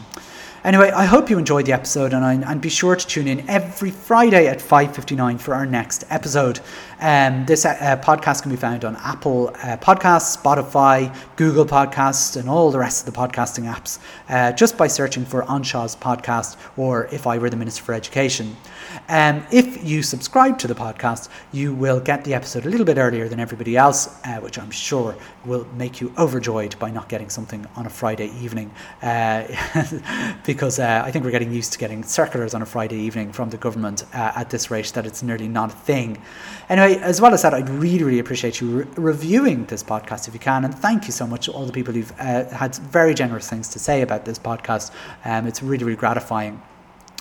Anyway, 0.63 0.89
I 0.91 1.05
hope 1.05 1.29
you 1.29 1.37
enjoyed 1.37 1.65
the 1.65 1.71
episode, 1.71 2.13
and, 2.13 2.25
I, 2.25 2.33
and 2.33 2.59
be 2.59 2.67
sure 2.67 2.95
to 2.95 3.07
tune 3.07 3.27
in 3.27 3.47
every 3.47 3.91
Friday 3.91 4.47
at 4.47 4.59
5:59 4.59 5.39
for 5.39 5.53
our 5.53 5.65
next 5.65 6.03
episode. 6.09 6.59
Um, 6.99 7.45
this 7.45 7.63
uh, 7.63 8.01
podcast 8.03 8.41
can 8.41 8.51
be 8.51 8.57
found 8.57 8.83
on 8.83 8.97
Apple 8.97 9.49
uh, 9.49 9.77
Podcasts, 9.77 10.35
Spotify, 10.35 11.15
Google 11.35 11.65
Podcasts, 11.65 12.37
and 12.37 12.49
all 12.49 12.71
the 12.71 12.79
rest 12.79 13.07
of 13.07 13.13
the 13.13 13.17
podcasting 13.17 13.71
apps, 13.71 13.99
uh, 14.29 14.51
just 14.51 14.77
by 14.77 14.87
searching 14.87 15.25
for 15.25 15.43
Anseo's 15.43 15.95
podcast 15.95 16.57
or 16.75 17.07
If 17.11 17.27
I 17.27 17.37
Were 17.37 17.49
the 17.49 17.55
Minister 17.55 17.83
for 17.83 17.93
Education. 17.93 18.57
Um, 19.09 19.45
if 19.51 19.83
you 19.83 20.03
subscribe 20.03 20.59
to 20.59 20.67
the 20.67 20.75
podcast, 20.75 21.29
you 21.53 21.73
will 21.73 21.99
get 21.99 22.25
the 22.25 22.33
episode 22.33 22.65
a 22.65 22.69
little 22.69 22.85
bit 22.85 22.97
earlier 22.97 23.29
than 23.29 23.39
everybody 23.39 23.77
else, 23.77 24.19
uh, 24.25 24.39
which 24.39 24.59
I'm 24.59 24.71
sure 24.71 25.15
will 25.45 25.65
make 25.75 26.01
you 26.01 26.13
overjoyed 26.17 26.77
by 26.77 26.91
not 26.91 27.07
getting 27.07 27.29
something 27.29 27.65
on 27.75 27.85
a 27.85 27.89
Friday 27.89 28.31
evening. 28.41 28.69
Uh, 29.01 29.47
because 30.45 30.79
uh, 30.79 31.03
I 31.05 31.11
think 31.11 31.23
we're 31.23 31.31
getting 31.31 31.53
used 31.53 31.71
to 31.73 31.79
getting 31.79 32.03
circulars 32.03 32.53
on 32.53 32.61
a 32.61 32.65
Friday 32.65 32.97
evening 32.97 33.31
from 33.31 33.49
the 33.49 33.57
government 33.57 34.03
uh, 34.13 34.33
at 34.35 34.49
this 34.49 34.69
rate 34.69 34.91
that 34.95 35.05
it's 35.05 35.23
nearly 35.23 35.47
not 35.47 35.71
a 35.71 35.75
thing. 35.75 36.21
Anyway, 36.67 36.97
as 37.01 37.21
well 37.21 37.33
as 37.33 37.43
that, 37.43 37.53
I'd 37.53 37.69
really, 37.69 38.03
really 38.03 38.19
appreciate 38.19 38.59
you 38.59 38.79
re- 38.79 38.87
reviewing 38.97 39.65
this 39.65 39.83
podcast 39.83 40.27
if 40.27 40.33
you 40.33 40.39
can. 40.39 40.65
And 40.65 40.75
thank 40.75 41.05
you 41.05 41.13
so 41.13 41.25
much 41.25 41.45
to 41.45 41.53
all 41.53 41.65
the 41.65 41.71
people 41.71 41.93
who've 41.93 42.11
uh, 42.19 42.45
had 42.49 42.75
very 42.75 43.13
generous 43.13 43.49
things 43.49 43.69
to 43.69 43.79
say 43.79 44.01
about 44.01 44.25
this 44.25 44.37
podcast. 44.37 44.91
Um, 45.23 45.47
it's 45.47 45.63
really, 45.63 45.85
really 45.85 45.97
gratifying. 45.97 46.61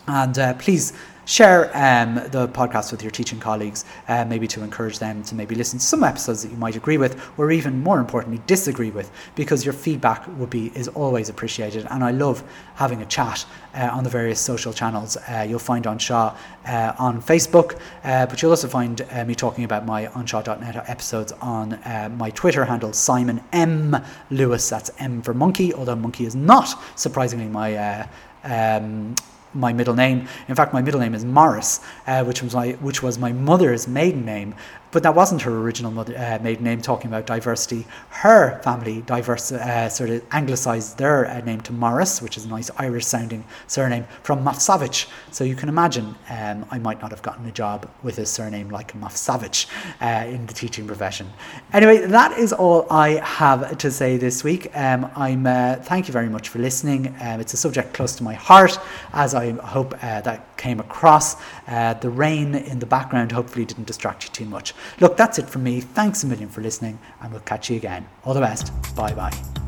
And 0.08 0.38
uh, 0.38 0.54
please 0.54 0.92
share 1.26 1.64
um, 1.74 2.14
the 2.30 2.48
podcast 2.48 2.92
with 2.92 3.02
your 3.02 3.10
teaching 3.10 3.40
colleagues, 3.40 3.84
uh, 4.08 4.24
maybe 4.24 4.46
to 4.46 4.62
encourage 4.62 5.00
them 5.00 5.22
to 5.24 5.34
maybe 5.34 5.54
listen 5.56 5.78
to 5.78 5.84
some 5.84 6.04
episodes 6.04 6.42
that 6.42 6.50
you 6.50 6.56
might 6.56 6.76
agree 6.76 6.96
with, 6.96 7.20
or 7.36 7.50
even 7.50 7.82
more 7.82 7.98
importantly, 7.98 8.40
disagree 8.46 8.90
with, 8.90 9.10
because 9.34 9.64
your 9.64 9.74
feedback 9.74 10.26
would 10.38 10.50
be 10.50 10.70
is 10.76 10.88
always 10.88 11.28
appreciated. 11.28 11.86
And 11.90 12.04
I 12.04 12.12
love 12.12 12.44
having 12.76 13.02
a 13.02 13.06
chat 13.06 13.44
uh, 13.74 13.90
on 13.92 14.04
the 14.04 14.10
various 14.10 14.40
social 14.40 14.72
channels. 14.72 15.16
Uh, 15.16 15.44
you'll 15.46 15.58
find 15.58 15.84
Anseo 15.84 16.36
uh, 16.66 16.92
on 16.98 17.20
Facebook, 17.20 17.78
uh, 18.04 18.26
but 18.26 18.40
you'll 18.40 18.52
also 18.52 18.68
find 18.68 19.00
uh, 19.10 19.24
me 19.24 19.34
talking 19.34 19.64
about 19.64 19.84
my 19.84 20.06
Anseo.net 20.06 20.88
episodes 20.88 21.32
on 21.42 21.78
my 22.16 22.30
Twitter 22.30 22.64
handle, 22.64 22.92
Simon 22.92 23.42
M 23.52 23.96
Lewis. 24.30 24.70
That's 24.70 24.90
M 24.98 25.22
for 25.22 25.34
monkey, 25.34 25.74
although 25.74 25.96
monkey 25.96 26.24
is 26.24 26.36
not 26.36 26.68
surprisingly 26.96 27.46
my. 27.48 28.06
Um, 28.44 29.16
my 29.56 29.72
middle 29.72 29.94
name. 29.94 30.28
In 30.48 30.54
fact, 30.54 30.72
my 30.72 30.82
middle 30.82 31.00
name 31.00 31.14
is 31.14 31.24
Morris, 31.24 31.80
uh, 32.06 32.24
which 32.24 32.42
was 32.42 32.54
my 32.54 32.72
which 32.72 33.02
was 33.02 33.18
my 33.18 33.32
mother's 33.32 33.88
maiden 33.88 34.24
name. 34.24 34.54
But 34.92 35.02
that 35.02 35.14
wasn't 35.14 35.42
her 35.42 35.58
original 35.58 35.90
mother, 35.90 36.16
uh, 36.16 36.38
maiden 36.42 36.64
name. 36.64 36.80
Talking 36.80 37.10
about 37.10 37.26
diversity, 37.26 37.86
her 38.10 38.60
family 38.62 39.02
diverse 39.02 39.52
uh, 39.52 39.88
sort 39.88 40.10
of 40.10 40.22
anglicised 40.30 40.96
their 40.96 41.26
uh, 41.26 41.40
name 41.40 41.60
to 41.62 41.72
Morris, 41.72 42.22
which 42.22 42.36
is 42.36 42.44
a 42.44 42.48
nice 42.48 42.70
Irish-sounding 42.78 43.44
surname 43.66 44.06
from 44.22 44.44
Mafsavich. 44.44 45.08
So 45.32 45.44
you 45.44 45.56
can 45.56 45.68
imagine, 45.68 46.14
um, 46.30 46.64
I 46.70 46.78
might 46.78 47.02
not 47.02 47.10
have 47.10 47.22
gotten 47.22 47.46
a 47.46 47.52
job 47.52 47.90
with 48.02 48.18
a 48.18 48.26
surname 48.26 48.70
like 48.70 48.92
Mafsavich 48.94 49.66
uh, 50.00 50.26
in 50.28 50.46
the 50.46 50.54
teaching 50.54 50.86
profession. 50.86 51.30
Anyway, 51.72 52.06
that 52.06 52.38
is 52.38 52.52
all 52.52 52.86
I 52.90 53.20
have 53.24 53.76
to 53.78 53.90
say 53.90 54.16
this 54.16 54.44
week. 54.44 54.70
Um, 54.74 55.10
I'm 55.16 55.46
uh, 55.46 55.76
thank 55.76 56.06
you 56.06 56.12
very 56.12 56.28
much 56.28 56.48
for 56.48 56.60
listening. 56.60 57.14
Um, 57.20 57.40
it's 57.40 57.54
a 57.54 57.56
subject 57.56 57.92
close 57.92 58.14
to 58.16 58.22
my 58.22 58.34
heart, 58.34 58.78
as 59.12 59.34
I 59.34 59.50
hope 59.50 59.94
uh, 60.02 60.20
that 60.22 60.56
came 60.56 60.80
across. 60.80 61.34
the 61.66 62.10
rain 62.10 62.54
in 62.54 62.78
the 62.78 62.86
background 62.86 63.32
hopefully 63.32 63.64
didn't 63.64 63.86
distract 63.86 64.24
you 64.24 64.30
too 64.30 64.46
much. 64.46 64.74
Look, 65.00 65.16
that's 65.16 65.38
it 65.38 65.48
from 65.48 65.64
me. 65.64 65.80
Thanks 65.80 66.24
a 66.24 66.26
million 66.26 66.48
for 66.48 66.60
listening, 66.60 66.98
and 67.20 67.32
we'll 67.32 67.42
catch 67.42 67.70
you 67.70 67.76
again. 67.76 68.06
All 68.24 68.34
the 68.34 68.40
best. 68.40 68.72
Bye 68.94 69.14
bye. 69.14 69.65